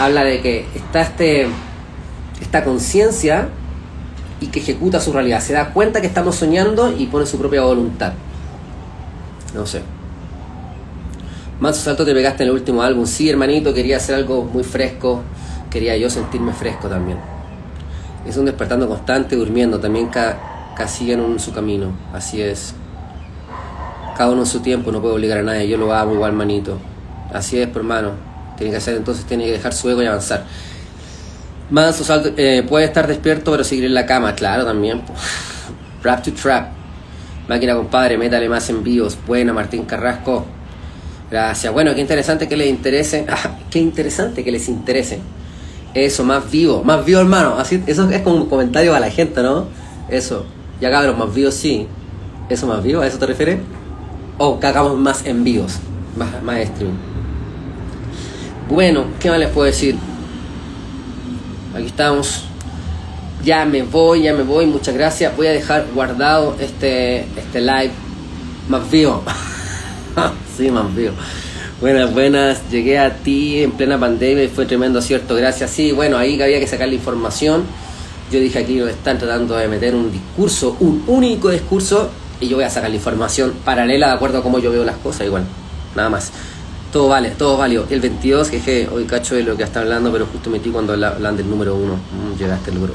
habla 0.00 0.24
de 0.24 0.40
que 0.40 0.66
está 0.74 1.02
este, 1.02 1.48
esta 2.40 2.64
conciencia 2.64 3.48
y 4.40 4.46
que 4.46 4.60
ejecuta 4.60 5.00
su 5.00 5.12
realidad, 5.12 5.40
se 5.40 5.52
da 5.52 5.72
cuenta 5.72 6.00
que 6.00 6.06
estamos 6.06 6.36
soñando 6.36 6.94
y 6.96 7.06
pone 7.06 7.26
su 7.26 7.38
propia 7.38 7.62
voluntad. 7.62 8.12
No 9.52 9.66
sé. 9.66 9.82
Manso 11.58 11.82
Salto 11.82 12.04
te 12.04 12.14
pegaste 12.14 12.44
en 12.44 12.50
el 12.50 12.54
último 12.54 12.82
álbum. 12.82 13.04
Sí, 13.04 13.28
hermanito, 13.28 13.74
quería 13.74 13.96
hacer 13.96 14.14
algo 14.14 14.44
muy 14.44 14.62
fresco. 14.62 15.22
Quería 15.70 15.96
yo 15.96 16.08
sentirme 16.08 16.52
fresco 16.52 16.86
también 16.88 17.18
es 18.30 18.36
un 18.36 18.44
despertando 18.44 18.88
constante, 18.88 19.36
durmiendo, 19.36 19.80
también 19.80 20.08
cada, 20.08 20.72
casi 20.76 21.10
en 21.10 21.38
su 21.38 21.52
camino, 21.52 21.92
así 22.12 22.42
es. 22.42 22.74
Cada 24.16 24.30
uno 24.30 24.42
en 24.42 24.46
su 24.46 24.60
tiempo, 24.60 24.92
no 24.92 25.00
puedo 25.00 25.14
obligar 25.14 25.38
a 25.38 25.42
nadie, 25.42 25.68
yo 25.68 25.76
lo 25.76 25.92
hago 25.94 26.12
igual 26.12 26.32
manito. 26.32 26.78
Así 27.32 27.58
es, 27.60 27.68
hermano. 27.74 28.12
Tiene 28.56 28.72
que 28.72 28.78
hacer 28.78 28.96
entonces, 28.96 29.24
tiene 29.24 29.44
que 29.44 29.52
dejar 29.52 29.72
su 29.72 29.88
ego 29.88 30.02
y 30.02 30.06
avanzar. 30.06 30.44
Manso 31.70 32.02
salto, 32.02 32.30
eh, 32.36 32.64
puede 32.68 32.86
estar 32.86 33.06
despierto 33.06 33.50
pero 33.52 33.62
seguir 33.62 33.84
en 33.84 33.94
la 33.94 34.06
cama, 34.06 34.34
claro 34.34 34.64
también. 34.64 35.02
Rap 36.02 36.22
to 36.22 36.32
trap. 36.32 36.70
Máquina 37.48 37.74
compadre, 37.74 38.18
métale 38.18 38.48
más 38.48 38.68
envíos. 38.68 39.16
Buena, 39.26 39.52
Martín 39.52 39.84
Carrasco. 39.84 40.44
Gracias. 41.30 41.72
Bueno, 41.72 41.94
qué 41.94 42.00
interesante 42.00 42.48
que 42.48 42.56
les 42.56 42.68
interese. 42.68 43.26
Qué 43.70 43.78
interesante 43.78 44.42
que 44.42 44.50
les 44.50 44.68
interese 44.68 45.20
eso, 45.94 46.24
más 46.24 46.50
vivo, 46.50 46.82
más 46.84 47.04
vivo 47.04 47.20
hermano. 47.20 47.56
Así, 47.58 47.82
eso 47.86 48.08
es 48.10 48.22
como 48.22 48.36
un 48.36 48.48
comentario 48.48 48.94
a 48.94 49.00
la 49.00 49.10
gente, 49.10 49.42
¿no? 49.42 49.66
Eso. 50.08 50.44
Ya 50.80 50.90
cabrón, 50.90 51.18
más 51.18 51.34
vivo 51.34 51.50
sí. 51.50 51.86
¿Eso 52.48 52.66
más 52.66 52.82
vivo? 52.82 53.02
¿A 53.02 53.06
eso 53.06 53.18
te 53.18 53.26
refieres? 53.26 53.58
O 54.38 54.60
que 54.60 54.66
hagamos 54.66 54.96
más 54.96 55.26
envíos, 55.26 55.78
más, 56.16 56.42
más 56.42 56.66
stream. 56.68 56.92
Bueno, 58.68 59.04
¿qué 59.18 59.30
más 59.30 59.38
les 59.38 59.50
puedo 59.50 59.66
decir? 59.66 59.96
Aquí 61.74 61.86
estamos. 61.86 62.44
Ya 63.44 63.64
me 63.64 63.82
voy, 63.82 64.22
ya 64.22 64.34
me 64.34 64.42
voy, 64.42 64.66
muchas 64.66 64.94
gracias. 64.94 65.36
Voy 65.36 65.46
a 65.46 65.52
dejar 65.52 65.86
guardado 65.94 66.56
este, 66.60 67.20
este 67.36 67.60
live 67.60 67.90
más 68.68 68.90
vivo. 68.90 69.22
sí, 70.56 70.70
más 70.70 70.94
vivo. 70.94 71.14
Buenas, 71.80 72.12
buenas. 72.12 72.68
Llegué 72.72 72.98
a 72.98 73.14
ti 73.14 73.62
en 73.62 73.70
plena 73.70 74.00
pandemia 74.00 74.42
y 74.42 74.48
fue 74.48 74.66
tremendo 74.66 74.98
acierto. 74.98 75.36
Gracias. 75.36 75.70
Sí, 75.70 75.92
bueno, 75.92 76.18
ahí 76.18 76.42
había 76.42 76.58
que 76.58 76.66
sacar 76.66 76.88
la 76.88 76.94
información. 76.94 77.62
Yo 78.32 78.40
dije 78.40 78.58
aquí 78.58 78.74
nos 78.78 78.90
están 78.90 79.16
tratando 79.16 79.54
de 79.54 79.68
meter 79.68 79.94
un 79.94 80.10
discurso, 80.10 80.76
un 80.80 81.04
único 81.06 81.50
discurso, 81.50 82.10
y 82.40 82.48
yo 82.48 82.56
voy 82.56 82.64
a 82.64 82.70
sacar 82.70 82.90
la 82.90 82.96
información 82.96 83.54
paralela 83.64 84.08
de 84.08 84.14
acuerdo 84.14 84.38
a 84.38 84.42
cómo 84.42 84.58
yo 84.58 84.72
veo 84.72 84.84
las 84.84 84.96
cosas. 84.96 85.28
Igual, 85.28 85.44
nada 85.94 86.08
más. 86.08 86.32
Todo 86.92 87.06
vale, 87.06 87.30
todo 87.30 87.56
válido. 87.56 87.86
El 87.90 88.00
22, 88.00 88.48
que 88.50 88.88
hoy 88.90 89.04
cacho 89.04 89.36
de 89.36 89.44
lo 89.44 89.56
que 89.56 89.62
está 89.62 89.78
hablando, 89.78 90.10
pero 90.10 90.26
justo 90.26 90.50
metí 90.50 90.70
cuando 90.70 90.94
hablan 90.94 91.36
del 91.36 91.48
número 91.48 91.76
1. 91.76 91.94
Mm, 91.94 92.38
llegaste 92.38 92.70
al 92.70 92.74
número 92.74 92.94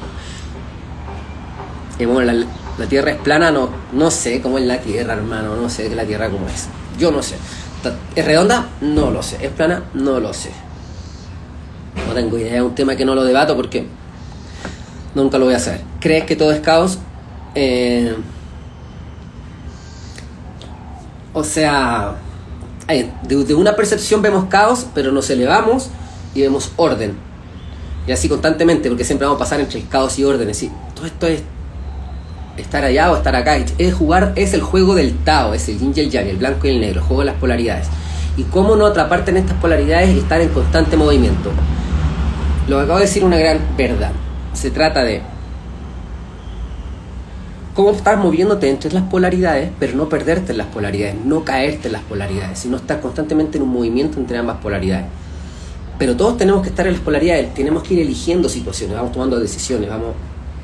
1. 1.99 2.03
Y 2.03 2.05
bueno, 2.05 2.33
la, 2.33 2.45
la, 2.77 2.85
Tierra 2.87 3.11
es 3.11 3.17
plana, 3.17 3.49
no, 3.49 3.69
no 3.93 4.11
sé 4.11 4.41
cómo 4.41 4.57
es 4.57 4.65
la 4.65 4.81
Tierra, 4.81 5.13
hermano. 5.13 5.55
No 5.55 5.69
sé 5.69 5.89
la 5.95 6.03
Tierra 6.03 6.29
cómo 6.29 6.49
es. 6.49 6.67
Yo 6.99 7.13
no 7.13 7.23
sé. 7.23 7.37
¿Es 8.15 8.25
redonda? 8.25 8.69
No 8.81 9.11
lo 9.11 9.23
sé. 9.23 9.45
¿Es 9.45 9.51
plana? 9.51 9.83
No 9.93 10.19
lo 10.19 10.33
sé. 10.33 10.51
No 12.07 12.13
tengo 12.13 12.37
idea, 12.37 12.55
es 12.55 12.61
un 12.61 12.75
tema 12.75 12.95
que 12.95 13.05
no 13.05 13.15
lo 13.15 13.23
debato 13.23 13.55
porque 13.55 13.85
nunca 15.15 15.37
lo 15.37 15.45
voy 15.45 15.53
a 15.53 15.57
hacer. 15.57 15.81
¿Crees 15.99 16.25
que 16.25 16.35
todo 16.35 16.51
es 16.51 16.59
caos? 16.59 16.99
Eh, 17.55 18.15
o 21.33 21.43
sea, 21.43 22.15
de, 22.87 23.55
una 23.55 23.75
percepción 23.75 24.21
vemos 24.21 24.45
caos, 24.45 24.85
pero 24.93 25.11
nos 25.11 25.29
elevamos 25.29 25.89
y 26.33 26.41
vemos 26.41 26.71
orden. 26.75 27.15
Y 28.05 28.11
así 28.11 28.27
constantemente, 28.27 28.89
porque 28.89 29.03
siempre 29.03 29.25
vamos 29.25 29.39
a 29.39 29.43
pasar 29.43 29.59
entre 29.59 29.79
el 29.79 29.87
caos 29.87 30.17
y 30.19 30.23
orden. 30.23 30.49
Es 30.49 30.65
todo 30.93 31.05
esto 31.05 31.27
es 31.27 31.41
estar 32.57 32.83
allá 32.83 33.11
o 33.11 33.17
estar 33.17 33.35
acá. 33.35 33.57
Es 33.77 33.93
jugar, 33.93 34.33
es 34.35 34.53
el 34.53 34.61
juego 34.61 34.95
del 34.95 35.15
Tao, 35.23 35.53
es 35.53 35.67
el 35.69 35.79
yin 35.79 35.93
y 35.95 35.99
el 36.01 36.09
yang, 36.09 36.27
el 36.27 36.37
blanco 36.37 36.67
y 36.67 36.71
el 36.71 36.81
negro, 36.81 37.01
el 37.01 37.05
juego 37.05 37.21
de 37.21 37.27
las 37.27 37.35
polaridades. 37.35 37.87
Y 38.37 38.43
cómo 38.43 38.75
no 38.75 38.85
atraparte 38.85 39.31
en 39.31 39.37
estas 39.37 39.57
polaridades 39.57 40.15
y 40.15 40.19
estar 40.19 40.41
en 40.41 40.49
constante 40.49 40.97
movimiento. 40.97 41.51
Lo 42.67 42.79
acabo 42.79 42.99
de 42.99 43.05
decir 43.05 43.23
una 43.23 43.37
gran 43.37 43.59
verdad. 43.77 44.11
Se 44.53 44.71
trata 44.71 45.03
de 45.03 45.21
cómo 47.73 47.91
estar 47.91 48.17
moviéndote 48.17 48.69
entre 48.69 48.91
las 48.91 49.03
polaridades, 49.03 49.71
pero 49.79 49.95
no 49.95 50.07
perderte 50.07 50.51
en 50.51 50.59
las 50.59 50.67
polaridades, 50.67 51.15
no 51.25 51.43
caerte 51.43 51.87
en 51.87 51.93
las 51.93 52.03
polaridades, 52.03 52.59
sino 52.59 52.77
estar 52.77 53.01
constantemente 53.01 53.57
en 53.57 53.63
un 53.63 53.69
movimiento 53.69 54.19
entre 54.19 54.37
ambas 54.37 54.57
polaridades. 54.57 55.05
Pero 55.97 56.15
todos 56.15 56.37
tenemos 56.37 56.61
que 56.61 56.69
estar 56.69 56.85
en 56.87 56.93
las 56.93 57.01
polaridades, 57.01 57.53
tenemos 57.53 57.83
que 57.83 57.95
ir 57.95 58.01
eligiendo 58.01 58.47
situaciones, 58.49 58.95
vamos 58.95 59.11
tomando 59.11 59.39
decisiones, 59.39 59.89
vamos 59.89 60.13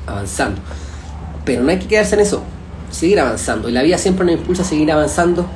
avanzando. 0.06 0.60
Pero 1.44 1.62
no 1.62 1.70
hay 1.70 1.78
que 1.78 1.86
quedarse 1.86 2.14
en 2.14 2.22
eso, 2.22 2.42
seguir 2.90 3.20
avanzando. 3.20 3.68
Y 3.68 3.72
la 3.72 3.82
vida 3.82 3.98
siempre 3.98 4.24
nos 4.24 4.34
impulsa 4.36 4.62
a 4.62 4.64
seguir 4.64 4.90
avanzando, 4.92 5.46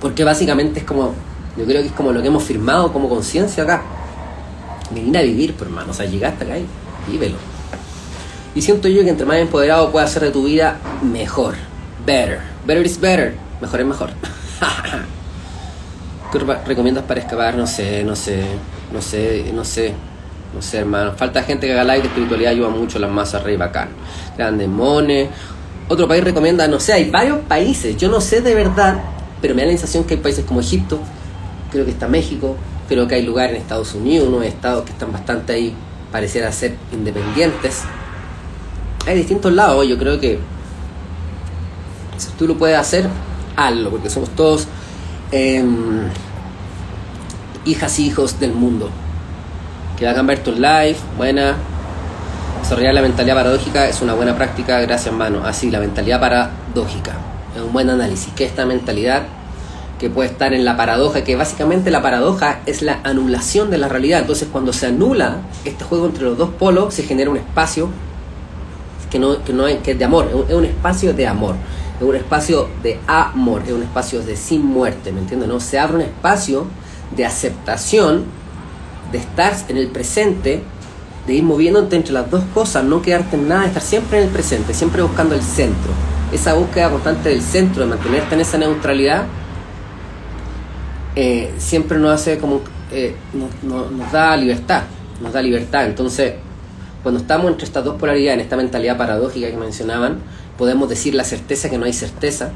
porque 0.00 0.24
básicamente 0.24 0.80
es 0.80 0.86
como, 0.86 1.14
yo 1.56 1.64
creo 1.64 1.82
que 1.82 1.88
es 1.88 1.94
como 1.94 2.12
lo 2.12 2.22
que 2.22 2.28
hemos 2.28 2.42
firmado 2.42 2.92
como 2.92 3.08
conciencia 3.08 3.64
acá. 3.64 3.82
Venir 4.90 5.16
a 5.16 5.22
vivir, 5.22 5.54
por 5.54 5.68
hermano, 5.68 5.90
o 5.90 5.94
sea, 5.94 6.06
llegaste 6.06 6.44
acá 6.44 6.58
y 6.58 6.66
vívelo. 7.10 7.36
Y 8.54 8.60
siento 8.60 8.88
yo 8.88 9.02
que 9.02 9.08
entre 9.08 9.24
más 9.24 9.38
empoderado 9.38 9.90
puedes 9.90 10.10
hacer 10.10 10.24
de 10.24 10.30
tu 10.30 10.44
vida 10.44 10.76
mejor. 11.02 11.54
Better. 12.04 12.40
Better 12.66 12.84
is 12.84 13.00
better. 13.00 13.34
Mejor 13.60 13.80
es 13.80 13.86
mejor. 13.86 14.10
¿Qué 16.32 16.38
recomiendas 16.38 17.04
para 17.04 17.20
escapar? 17.20 17.56
No 17.56 17.66
sé, 17.66 18.04
no 18.04 18.16
sé, 18.16 18.42
no 18.92 19.00
sé, 19.00 19.50
no 19.54 19.64
sé. 19.64 19.94
No 20.54 20.62
sé, 20.62 20.78
hermano. 20.78 21.12
Falta 21.12 21.42
gente 21.42 21.66
que 21.66 21.72
haga 21.72 21.84
live 21.84 22.02
de 22.02 22.08
espiritualidad 22.08 22.52
ayuda 22.52 22.68
mucho 22.68 22.98
las 22.98 23.10
masas 23.10 23.42
rey 23.42 23.56
bacán. 23.56 23.88
Grandes 24.36 24.68
mones. 24.68 25.28
Otro 25.88 26.06
país 26.08 26.22
recomienda, 26.24 26.68
no 26.68 26.80
sé, 26.80 26.92
hay 26.92 27.10
varios 27.10 27.40
países. 27.40 27.96
Yo 27.96 28.08
no 28.08 28.20
sé 28.20 28.40
de 28.40 28.54
verdad, 28.54 29.02
pero 29.40 29.54
me 29.54 29.62
da 29.62 29.66
la 29.66 29.72
sensación 29.72 30.04
que 30.04 30.14
hay 30.14 30.20
países 30.20 30.44
como 30.44 30.60
Egipto, 30.60 30.98
creo 31.70 31.84
que 31.84 31.90
está 31.90 32.08
México, 32.08 32.56
creo 32.88 33.06
que 33.08 33.16
hay 33.16 33.22
lugares 33.22 33.56
en 33.56 33.62
Estados 33.62 33.92
Unidos, 33.94 34.28
unos 34.28 34.44
estados 34.44 34.84
que 34.84 34.92
están 34.92 35.12
bastante 35.12 35.52
ahí, 35.52 35.74
pareciera 36.10 36.50
ser 36.52 36.76
independientes 36.92 37.82
hay 39.06 39.16
distintos 39.16 39.52
lados. 39.52 39.86
Yo 39.86 39.98
creo 39.98 40.20
que 40.20 40.38
si 42.16 42.28
tú 42.38 42.46
lo 42.46 42.56
puedes 42.56 42.78
hacer, 42.78 43.08
hazlo, 43.56 43.90
porque 43.90 44.10
somos 44.10 44.30
todos 44.30 44.66
em, 45.30 46.08
hijas 47.64 47.98
y 47.98 48.06
hijos 48.06 48.38
del 48.38 48.52
mundo. 48.52 48.90
Que 50.02 50.08
hagan 50.08 50.26
ver 50.26 50.42
tu 50.42 50.50
live, 50.50 50.96
buena. 51.16 51.54
Desarrollar 52.60 52.92
la 52.92 53.02
mentalidad 53.02 53.36
paradójica 53.36 53.86
es 53.86 54.02
una 54.02 54.14
buena 54.14 54.36
práctica, 54.36 54.80
gracias 54.80 55.14
mano. 55.14 55.46
Así, 55.46 55.70
la 55.70 55.78
mentalidad 55.78 56.18
paradójica. 56.18 57.12
Es 57.54 57.62
un 57.62 57.72
buen 57.72 57.88
análisis. 57.88 58.32
que 58.34 58.44
esta 58.44 58.66
mentalidad? 58.66 59.22
que 60.00 60.10
puede 60.10 60.30
estar 60.30 60.52
en 60.54 60.64
la 60.64 60.76
paradoja, 60.76 61.22
que 61.22 61.36
básicamente 61.36 61.92
la 61.92 62.02
paradoja 62.02 62.62
es 62.66 62.82
la 62.82 62.98
anulación 63.04 63.70
de 63.70 63.78
la 63.78 63.88
realidad. 63.88 64.22
Entonces 64.22 64.48
cuando 64.50 64.72
se 64.72 64.86
anula 64.86 65.36
este 65.64 65.84
juego 65.84 66.06
entre 66.06 66.24
los 66.24 66.36
dos 66.36 66.50
polos, 66.50 66.94
se 66.94 67.04
genera 67.04 67.30
un 67.30 67.36
espacio 67.36 67.88
que 69.08 69.20
no, 69.20 69.44
que 69.44 69.52
no 69.52 69.66
hay, 69.66 69.76
que 69.76 69.92
es 69.92 69.98
de 70.00 70.04
amor, 70.04 70.28
es 70.48 70.52
un, 70.52 70.64
espacio 70.64 71.14
de 71.14 71.28
amor, 71.28 71.54
es 72.00 72.04
un 72.04 72.16
espacio 72.16 72.68
de 72.82 72.98
amor, 73.06 73.62
es 73.64 73.70
un 73.70 73.84
espacio 73.84 74.20
de 74.20 74.34
sin 74.34 74.66
muerte, 74.66 75.12
¿me 75.12 75.20
entiendes? 75.20 75.48
No? 75.48 75.60
Se 75.60 75.78
abre 75.78 75.94
un 75.94 76.02
espacio 76.02 76.66
de 77.14 77.24
aceptación, 77.24 78.41
de 79.12 79.18
estar 79.18 79.54
en 79.68 79.76
el 79.76 79.88
presente, 79.88 80.62
de 81.26 81.34
ir 81.34 81.44
moviéndote 81.44 81.94
entre 81.94 82.12
las 82.12 82.30
dos 82.30 82.42
cosas, 82.54 82.82
no 82.84 83.02
quedarte 83.02 83.36
en 83.36 83.48
nada, 83.48 83.66
estar 83.66 83.82
siempre 83.82 84.18
en 84.18 84.24
el 84.24 84.30
presente, 84.30 84.74
siempre 84.74 85.02
buscando 85.02 85.34
el 85.34 85.42
centro. 85.42 85.92
Esa 86.32 86.54
búsqueda 86.54 86.90
constante 86.90 87.28
del 87.28 87.42
centro, 87.42 87.82
de 87.82 87.88
mantenerte 87.88 88.34
en 88.34 88.40
esa 88.40 88.58
neutralidad, 88.58 89.26
eh, 91.14 91.52
siempre 91.58 91.98
nos 91.98 92.10
hace 92.12 92.38
como, 92.38 92.62
eh, 92.90 93.14
nos 93.62 94.12
da 94.12 94.36
libertad, 94.36 94.84
nos 95.20 95.32
da 95.32 95.42
libertad. 95.42 95.84
Entonces, 95.84 96.34
cuando 97.02 97.20
estamos 97.20 97.50
entre 97.50 97.66
estas 97.66 97.84
dos 97.84 97.96
polaridades, 97.96 98.38
en 98.38 98.40
esta 98.40 98.56
mentalidad 98.56 98.96
paradójica 98.96 99.50
que 99.50 99.56
mencionaban, 99.56 100.18
podemos 100.56 100.88
decir 100.88 101.14
la 101.14 101.24
certeza 101.24 101.68
que 101.68 101.76
no 101.76 101.84
hay 101.84 101.92
certeza. 101.92 102.50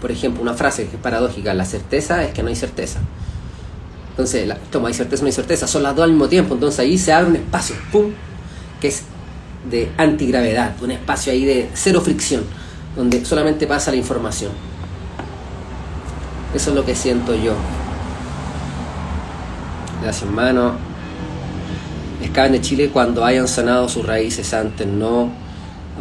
Por 0.00 0.10
ejemplo, 0.10 0.42
una 0.42 0.54
frase 0.54 0.86
que 0.86 0.96
es 0.96 1.02
paradójica, 1.02 1.54
la 1.54 1.64
certeza 1.64 2.22
es 2.22 2.32
que 2.32 2.42
no 2.42 2.48
hay 2.48 2.56
certeza. 2.56 3.00
Entonces, 4.12 4.48
toma, 4.70 4.88
hay 4.88 4.94
certeza, 4.94 5.22
no 5.22 5.26
hay 5.26 5.32
certeza, 5.32 5.66
son 5.66 5.82
las 5.82 5.96
dos 5.96 6.04
al 6.04 6.10
mismo 6.10 6.28
tiempo. 6.28 6.54
Entonces 6.54 6.80
ahí 6.80 6.96
se 6.98 7.12
abre 7.12 7.30
un 7.30 7.36
espacio, 7.36 7.76
¡pum!, 7.90 8.12
que 8.80 8.88
es 8.88 9.02
de 9.70 9.90
antigravedad, 9.96 10.74
un 10.82 10.90
espacio 10.90 11.32
ahí 11.32 11.44
de 11.44 11.70
cero 11.74 12.00
fricción, 12.00 12.44
donde 12.96 13.24
solamente 13.24 13.66
pasa 13.66 13.90
la 13.90 13.96
información. 13.96 14.52
Eso 16.54 16.70
es 16.70 16.76
lo 16.76 16.84
que 16.84 16.94
siento 16.94 17.34
yo. 17.34 17.54
Gracias, 20.02 20.24
hermano 20.24 20.92
escaben 22.32 22.52
de 22.52 22.60
Chile 22.60 22.90
cuando 22.90 23.24
hayan 23.24 23.46
sanado 23.48 23.88
sus 23.88 24.06
raíces 24.06 24.54
antes, 24.54 24.86
no. 24.86 25.30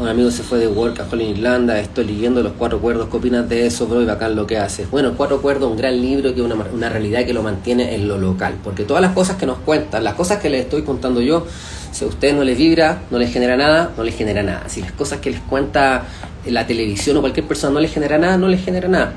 Un 0.02 0.08
amigo 0.08 0.32
se 0.32 0.42
fue 0.42 0.58
de 0.58 0.68
work 0.68 1.00
a 1.00 1.04
Holland, 1.12 1.38
Irlanda, 1.38 1.80
estoy 1.80 2.06
leyendo 2.06 2.42
Los 2.42 2.54
Cuatro 2.54 2.80
Cuerdos, 2.80 3.08
¿qué 3.12 3.18
opinas 3.18 3.48
de 3.48 3.68
eso, 3.68 3.86
bro? 3.86 4.02
Y 4.02 4.06
bacán 4.06 4.36
lo 4.36 4.48
que 4.48 4.58
haces. 4.58 4.90
Bueno, 4.90 5.14
Cuatro 5.16 5.44
Cuerdos 5.44 5.70
un 5.70 5.78
gran 5.78 6.02
libro 6.02 6.34
que 6.34 6.44
es 6.44 6.52
una, 6.74 6.90
realidad 6.90 7.24
que 7.24 7.34
lo 7.34 7.44
mantiene 7.44 7.94
en 7.94 8.08
lo 8.08 8.18
local, 8.18 8.56
porque 8.64 8.84
todas 8.84 9.04
las 9.04 9.14
cosas 9.14 9.36
que 9.36 9.46
nos 9.46 9.60
cuentan, 9.60 10.04
las 10.04 10.16
cosas 10.16 10.40
que 10.40 10.50
les 10.50 10.62
estoy 10.62 10.82
contando 10.82 11.22
yo, 11.22 11.46
si 11.92 12.04
a 12.04 12.08
ustedes 12.08 12.34
no 12.34 12.44
les 12.44 12.58
vibra, 12.58 13.04
no 13.12 13.20
les 13.20 13.32
genera 13.32 13.56
nada, 13.56 13.92
no 13.96 14.04
les 14.04 14.16
genera 14.16 14.42
nada. 14.42 14.64
Si 14.70 14.82
las 14.82 14.92
cosas 14.92 15.20
que 15.20 15.30
les 15.30 15.40
cuenta 15.42 16.06
la 16.48 16.66
televisión 16.66 17.18
o 17.18 17.22
cualquier 17.22 17.46
persona 17.46 17.76
no 17.76 17.80
les 17.80 17.94
genera 17.94 18.18
nada, 18.18 18.38
no 18.38 18.48
les 18.48 18.66
genera 18.66 18.88
nada. 18.88 19.14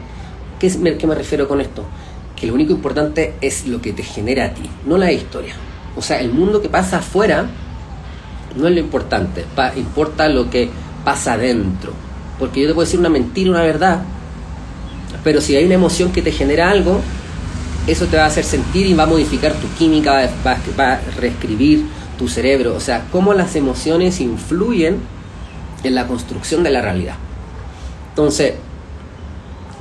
¿Qué, 0.58 0.66
es, 0.66 0.76
qué 0.98 1.06
me 1.06 1.14
refiero 1.14 1.48
con 1.48 1.62
esto? 1.62 1.82
Que 2.36 2.46
lo 2.46 2.52
único 2.52 2.74
importante 2.74 3.32
es 3.40 3.66
lo 3.66 3.80
que 3.80 3.94
te 3.94 4.02
genera 4.02 4.44
a 4.44 4.50
ti, 4.50 4.68
no 4.84 4.98
la 4.98 5.10
historia. 5.10 5.54
O 5.96 6.02
sea, 6.02 6.20
el 6.20 6.30
mundo 6.30 6.60
que 6.60 6.68
pasa 6.68 6.98
afuera 6.98 7.46
no 8.56 8.68
es 8.68 8.74
lo 8.74 8.80
importante, 8.80 9.44
importa 9.76 10.28
lo 10.28 10.50
que 10.50 10.70
pasa 11.04 11.34
adentro. 11.34 11.92
Porque 12.38 12.62
yo 12.62 12.68
te 12.68 12.74
puedo 12.74 12.86
decir 12.86 13.00
una 13.00 13.08
mentira, 13.08 13.50
una 13.50 13.62
verdad, 13.62 14.02
pero 15.22 15.40
si 15.40 15.56
hay 15.56 15.64
una 15.64 15.74
emoción 15.74 16.12
que 16.12 16.22
te 16.22 16.32
genera 16.32 16.70
algo, 16.70 17.00
eso 17.86 18.06
te 18.06 18.16
va 18.16 18.24
a 18.24 18.26
hacer 18.26 18.44
sentir 18.44 18.86
y 18.86 18.94
va 18.94 19.04
a 19.04 19.06
modificar 19.06 19.52
tu 19.54 19.68
química, 19.78 20.28
va, 20.46 20.92
a 20.92 21.00
reescribir 21.18 21.84
tu 22.18 22.28
cerebro. 22.28 22.74
O 22.74 22.80
sea, 22.80 23.06
cómo 23.12 23.34
las 23.34 23.56
emociones 23.56 24.20
influyen 24.20 24.98
en 25.82 25.94
la 25.94 26.06
construcción 26.06 26.62
de 26.62 26.70
la 26.70 26.80
realidad. 26.80 27.16
Entonces, 28.10 28.54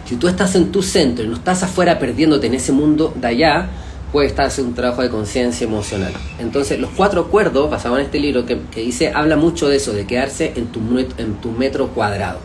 si 0.06 0.16
tú 0.16 0.28
estás 0.28 0.56
en 0.56 0.72
tu 0.72 0.82
centro 0.82 1.24
y 1.24 1.28
no 1.28 1.36
estás 1.36 1.64
afuera 1.64 1.98
perdiéndote 1.98 2.48
en 2.48 2.56
ese 2.56 2.72
mundo 2.72 3.14
de 3.16 3.28
allá, 3.28 3.70
puede 4.14 4.28
estar 4.28 4.46
haciendo 4.46 4.70
un 4.70 4.76
trabajo 4.76 5.02
de 5.02 5.10
conciencia 5.10 5.66
emocional. 5.66 6.14
Entonces, 6.38 6.80
los 6.80 6.92
cuatro 6.92 7.22
acuerdos, 7.22 7.70
basados 7.72 7.98
en 7.98 8.06
este 8.06 8.20
libro 8.20 8.46
que, 8.46 8.62
dice, 8.76 9.12
habla 9.14 9.36
mucho 9.36 9.68
de 9.68 9.78
eso, 9.78 9.92
de 9.92 10.06
quedarse 10.06 10.54
en 10.56 10.68
tu, 10.68 10.80
en 11.18 11.34
tu 11.42 11.50
metro 11.52 11.88
cuadrado, 11.88 12.38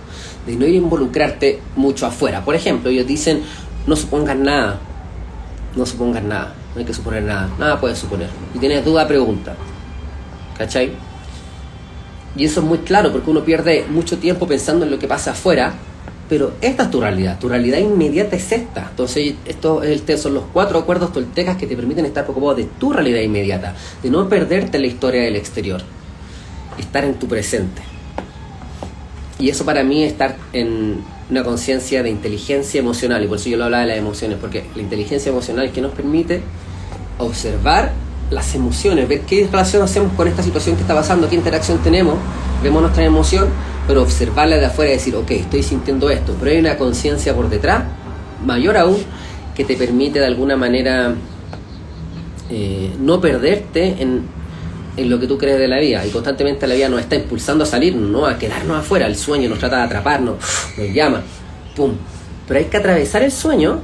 de 0.46 0.56
no 0.56 0.66
ir 0.66 0.74
a 0.74 0.78
involucrarte 0.78 1.60
mucho 1.76 2.06
afuera. 2.06 2.42
Por 2.42 2.54
ejemplo, 2.54 2.88
ellos 2.88 3.06
dicen, 3.06 3.42
no 3.86 3.96
supongas 3.96 4.38
nada, 4.38 4.80
no 5.76 5.84
supongas 5.84 6.24
nada, 6.24 6.54
no 6.74 6.80
hay 6.80 6.86
que 6.86 6.94
suponer 6.94 7.22
nada, 7.22 7.50
nada 7.58 7.78
puedes 7.78 7.98
suponer. 7.98 8.30
Si 8.54 8.58
tienes 8.58 8.82
duda, 8.82 9.06
pregunta. 9.06 9.54
¿Cachai? 10.56 10.92
Y 12.34 12.46
eso 12.46 12.60
es 12.60 12.66
muy 12.66 12.78
claro 12.78 13.12
porque 13.12 13.28
uno 13.28 13.44
pierde 13.44 13.84
mucho 13.90 14.16
tiempo 14.16 14.46
pensando 14.46 14.86
en 14.86 14.90
lo 14.90 14.98
que 14.98 15.06
pasa 15.06 15.32
afuera, 15.32 15.74
pero 16.28 16.52
esta 16.60 16.84
es 16.84 16.90
tu 16.90 17.00
realidad, 17.00 17.38
tu 17.38 17.48
realidad 17.48 17.78
inmediata 17.78 18.36
es 18.36 18.52
esta. 18.52 18.88
Entonces, 18.90 19.34
esto 19.46 19.82
son 20.18 20.34
los 20.34 20.44
cuatro 20.52 20.78
acuerdos 20.78 21.12
toltecas 21.12 21.56
que 21.56 21.66
te 21.66 21.74
permiten 21.74 22.04
estar 22.04 22.24
preocupado 22.24 22.54
de 22.54 22.64
tu 22.64 22.92
realidad 22.92 23.20
inmediata, 23.20 23.74
de 24.02 24.10
no 24.10 24.28
perderte 24.28 24.78
la 24.78 24.86
historia 24.86 25.22
del 25.22 25.36
exterior, 25.36 25.80
estar 26.78 27.04
en 27.04 27.14
tu 27.14 27.26
presente. 27.26 27.82
Y 29.38 29.48
eso 29.48 29.64
para 29.64 29.82
mí 29.84 30.04
es 30.04 30.12
estar 30.12 30.36
en 30.52 30.96
una 31.30 31.44
conciencia 31.44 32.02
de 32.02 32.10
inteligencia 32.10 32.78
emocional, 32.78 33.22
y 33.24 33.26
por 33.26 33.38
eso 33.38 33.48
yo 33.48 33.56
lo 33.56 33.64
hablaba 33.64 33.82
de 33.82 33.88
las 33.88 33.98
emociones, 33.98 34.38
porque 34.40 34.64
la 34.74 34.82
inteligencia 34.82 35.30
emocional 35.30 35.66
es 35.66 35.72
que 35.72 35.80
nos 35.80 35.92
permite 35.92 36.42
observar 37.18 37.92
las 38.30 38.54
emociones, 38.54 39.08
ver 39.08 39.22
qué 39.22 39.48
relación 39.50 39.82
hacemos 39.82 40.12
con 40.12 40.28
esta 40.28 40.42
situación 40.42 40.76
que 40.76 40.82
está 40.82 40.94
pasando, 40.94 41.28
qué 41.28 41.36
interacción 41.36 41.78
tenemos, 41.78 42.16
vemos 42.62 42.82
nuestra 42.82 43.04
emoción, 43.04 43.48
pero 43.88 44.02
observarla 44.02 44.58
de 44.58 44.66
afuera 44.66 44.92
y 44.92 44.96
decir, 44.96 45.16
ok, 45.16 45.30
estoy 45.30 45.62
sintiendo 45.62 46.10
esto, 46.10 46.36
pero 46.38 46.50
hay 46.50 46.58
una 46.58 46.76
conciencia 46.76 47.34
por 47.34 47.48
detrás, 47.48 47.84
mayor 48.44 48.76
aún, 48.76 48.98
que 49.56 49.64
te 49.64 49.76
permite 49.76 50.20
de 50.20 50.26
alguna 50.26 50.56
manera 50.56 51.14
eh, 52.50 52.90
no 53.00 53.18
perderte 53.18 53.96
en, 53.98 54.24
en, 54.96 55.10
lo 55.10 55.18
que 55.18 55.26
tú 55.26 55.38
crees 55.38 55.58
de 55.58 55.68
la 55.68 55.80
vida. 55.80 56.04
Y 56.06 56.10
constantemente 56.10 56.66
la 56.66 56.74
vida 56.74 56.90
nos 56.90 57.00
está 57.00 57.16
impulsando 57.16 57.64
a 57.64 57.66
salir, 57.66 57.96
no 57.96 58.26
a 58.26 58.38
quedarnos 58.38 58.78
afuera. 58.78 59.06
El 59.06 59.16
sueño 59.16 59.48
nos 59.48 59.58
trata 59.58 59.78
de 59.78 59.82
atraparnos, 59.84 60.36
nos 60.76 60.92
llama, 60.92 61.22
pum. 61.74 61.92
Pero 62.46 62.60
hay 62.60 62.66
que 62.66 62.76
atravesar 62.76 63.22
el 63.22 63.32
sueño, 63.32 63.80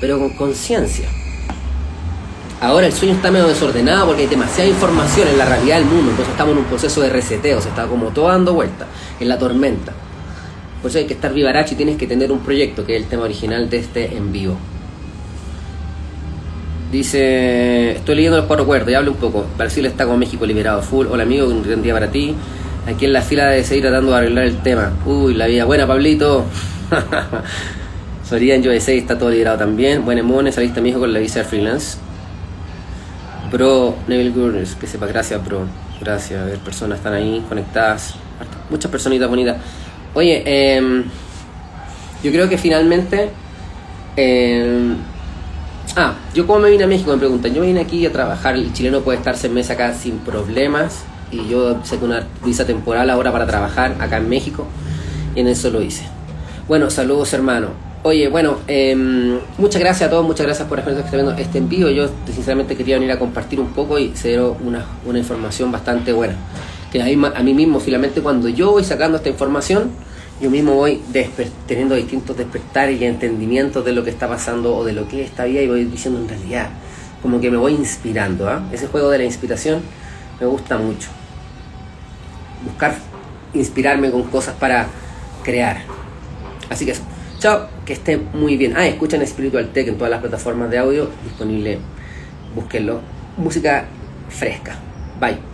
pero 0.00 0.18
con 0.18 0.30
conciencia. 0.30 1.08
Ahora 2.60 2.86
el 2.86 2.92
sueño 2.92 3.14
está 3.14 3.30
medio 3.30 3.46
desordenado 3.46 4.06
porque 4.06 4.22
hay 4.22 4.28
demasiada 4.28 4.68
información 4.68 5.28
en 5.28 5.38
la 5.38 5.44
realidad 5.44 5.76
del 5.76 5.84
mundo, 5.84 6.10
entonces 6.10 6.28
estamos 6.28 6.54
en 6.54 6.58
un 6.58 6.64
proceso 6.64 7.00
de 7.00 7.08
reseteo, 7.08 7.60
se 7.60 7.68
está 7.68 7.86
como 7.86 8.08
todo 8.08 8.28
dando 8.28 8.52
vuelta, 8.52 8.86
en 9.20 9.28
la 9.28 9.38
tormenta. 9.38 9.92
Por 10.82 10.90
eso 10.90 10.98
hay 10.98 11.06
que 11.06 11.14
estar 11.14 11.32
vivaracho 11.32 11.74
y 11.74 11.76
tienes 11.76 11.96
que 11.96 12.08
tener 12.08 12.32
un 12.32 12.40
proyecto, 12.40 12.84
que 12.84 12.96
es 12.96 13.02
el 13.02 13.08
tema 13.08 13.24
original 13.24 13.70
de 13.70 13.78
este 13.78 14.16
en 14.16 14.32
vivo. 14.32 14.56
Dice, 16.90 17.92
estoy 17.92 18.16
leyendo 18.16 18.38
los 18.38 18.46
cuatro 18.46 18.66
cuerdos, 18.66 18.90
y 18.90 18.94
hable 18.94 19.10
un 19.10 19.16
poco. 19.16 19.44
Brasil 19.56 19.86
está 19.86 20.06
con 20.06 20.18
México 20.18 20.44
liberado 20.44 20.82
full. 20.82 21.06
Hola 21.06 21.22
amigo, 21.22 21.46
un 21.46 21.62
gran 21.62 21.82
día 21.82 21.94
para 21.94 22.10
ti. 22.10 22.34
Aquí 22.88 23.04
en 23.04 23.12
la 23.12 23.22
fila 23.22 23.46
de 23.50 23.62
seguir 23.62 23.84
tratando 23.84 24.10
de 24.12 24.18
arreglar 24.18 24.44
el 24.44 24.56
tema. 24.62 24.92
Uy, 25.06 25.34
la 25.34 25.46
vida 25.46 25.64
buena, 25.64 25.86
Pablito. 25.86 26.44
Sorian 28.28 28.64
Joe 28.64 28.80
6 28.80 29.02
está 29.02 29.16
todo 29.16 29.30
liberado 29.30 29.58
también. 29.58 30.04
Buen 30.04 30.18
emones, 30.18 30.54
saliste 30.56 30.80
mi 30.80 30.88
hijo 30.88 30.98
con 30.98 31.12
la 31.12 31.20
visa 31.20 31.40
de 31.40 31.44
freelance. 31.44 32.07
Bro, 33.50 33.96
Neville 34.06 34.30
Gurnes, 34.30 34.74
que 34.74 34.86
sepa, 34.86 35.06
gracias, 35.06 35.42
bro. 35.42 35.60
Gracias, 36.00 36.40
a 36.40 36.44
ver, 36.44 36.58
personas 36.58 36.98
están 36.98 37.14
ahí 37.14 37.42
conectadas. 37.48 38.14
Muchas 38.68 38.90
personitas 38.90 39.28
bonitas. 39.28 39.56
Oye, 40.12 40.42
eh, 40.44 41.04
yo 42.22 42.30
creo 42.30 42.48
que 42.48 42.58
finalmente. 42.58 43.30
Eh, 44.16 44.94
ah, 45.96 46.14
yo 46.34 46.46
como 46.46 46.60
me 46.60 46.70
vine 46.70 46.84
a 46.84 46.86
México, 46.86 47.10
me 47.10 47.18
preguntan. 47.18 47.54
Yo 47.54 47.62
vine 47.62 47.80
aquí 47.80 48.04
a 48.04 48.12
trabajar. 48.12 48.54
El 48.54 48.72
chileno 48.74 49.00
puede 49.00 49.18
estar 49.18 49.36
seis 49.36 49.52
meses 49.52 49.70
acá 49.70 49.94
sin 49.94 50.18
problemas. 50.18 51.04
Y 51.30 51.48
yo 51.48 51.82
saqué 51.84 52.04
una 52.04 52.26
visa 52.44 52.66
temporal 52.66 53.08
ahora 53.08 53.32
para 53.32 53.46
trabajar 53.46 53.96
acá 53.98 54.18
en 54.18 54.28
México. 54.28 54.66
Y 55.34 55.40
en 55.40 55.48
eso 55.48 55.70
lo 55.70 55.80
hice. 55.80 56.04
Bueno, 56.66 56.90
saludos, 56.90 57.32
hermano. 57.32 57.87
Oye, 58.04 58.28
bueno, 58.28 58.58
em, 58.68 59.40
muchas 59.58 59.80
gracias 59.80 60.06
a 60.06 60.10
todos, 60.10 60.24
muchas 60.24 60.46
gracias 60.46 60.68
por 60.68 60.78
estar 60.78 61.10
viendo 61.10 61.32
este 61.32 61.58
envío. 61.58 61.90
Yo 61.90 62.08
sinceramente 62.32 62.76
quería 62.76 62.94
venir 62.94 63.10
a 63.10 63.18
compartir 63.18 63.58
un 63.58 63.70
poco 63.70 63.98
y 63.98 64.16
se 64.16 64.40
una, 64.40 64.86
una 65.04 65.18
información 65.18 65.72
bastante 65.72 66.12
buena. 66.12 66.36
Que 66.92 67.02
a 67.02 67.04
mí, 67.06 67.18
a 67.34 67.42
mí 67.42 67.54
mismo, 67.54 67.80
finalmente, 67.80 68.20
cuando 68.20 68.48
yo 68.48 68.70
voy 68.70 68.84
sacando 68.84 69.16
esta 69.16 69.28
información, 69.28 69.90
yo 70.40 70.48
mismo 70.48 70.74
voy 70.74 71.02
teniendo 71.66 71.96
distintos 71.96 72.36
despertares 72.36 73.00
y 73.00 73.04
entendimientos 73.04 73.84
de 73.84 73.92
lo 73.92 74.04
que 74.04 74.10
está 74.10 74.28
pasando 74.28 74.76
o 74.76 74.84
de 74.84 74.92
lo 74.92 75.08
que 75.08 75.22
es 75.22 75.30
esta 75.30 75.46
vida 75.46 75.60
y 75.60 75.66
voy 75.66 75.84
diciendo 75.84 76.20
en 76.20 76.28
realidad, 76.28 76.68
como 77.20 77.40
que 77.40 77.50
me 77.50 77.56
voy 77.56 77.72
inspirando. 77.72 78.48
¿ah? 78.48 78.62
Ese 78.70 78.86
juego 78.86 79.10
de 79.10 79.18
la 79.18 79.24
inspiración 79.24 79.82
me 80.40 80.46
gusta 80.46 80.78
mucho. 80.78 81.08
Buscar 82.64 82.94
inspirarme 83.54 84.12
con 84.12 84.22
cosas 84.24 84.54
para 84.54 84.86
crear. 85.42 85.82
Así 86.70 86.84
que 86.84 86.92
eso. 86.92 87.02
Chao, 87.38 87.68
que 87.86 87.92
esté 87.92 88.16
muy 88.16 88.56
bien. 88.56 88.74
Ah, 88.76 88.86
escuchen 88.86 89.24
Spiritual 89.24 89.68
Tech 89.72 89.86
en 89.86 89.96
todas 89.96 90.10
las 90.10 90.20
plataformas 90.20 90.70
de 90.70 90.78
audio 90.78 91.08
disponible. 91.22 91.78
Búsquenlo. 92.54 93.00
Música 93.36 93.86
fresca. 94.28 94.76
Bye. 95.20 95.47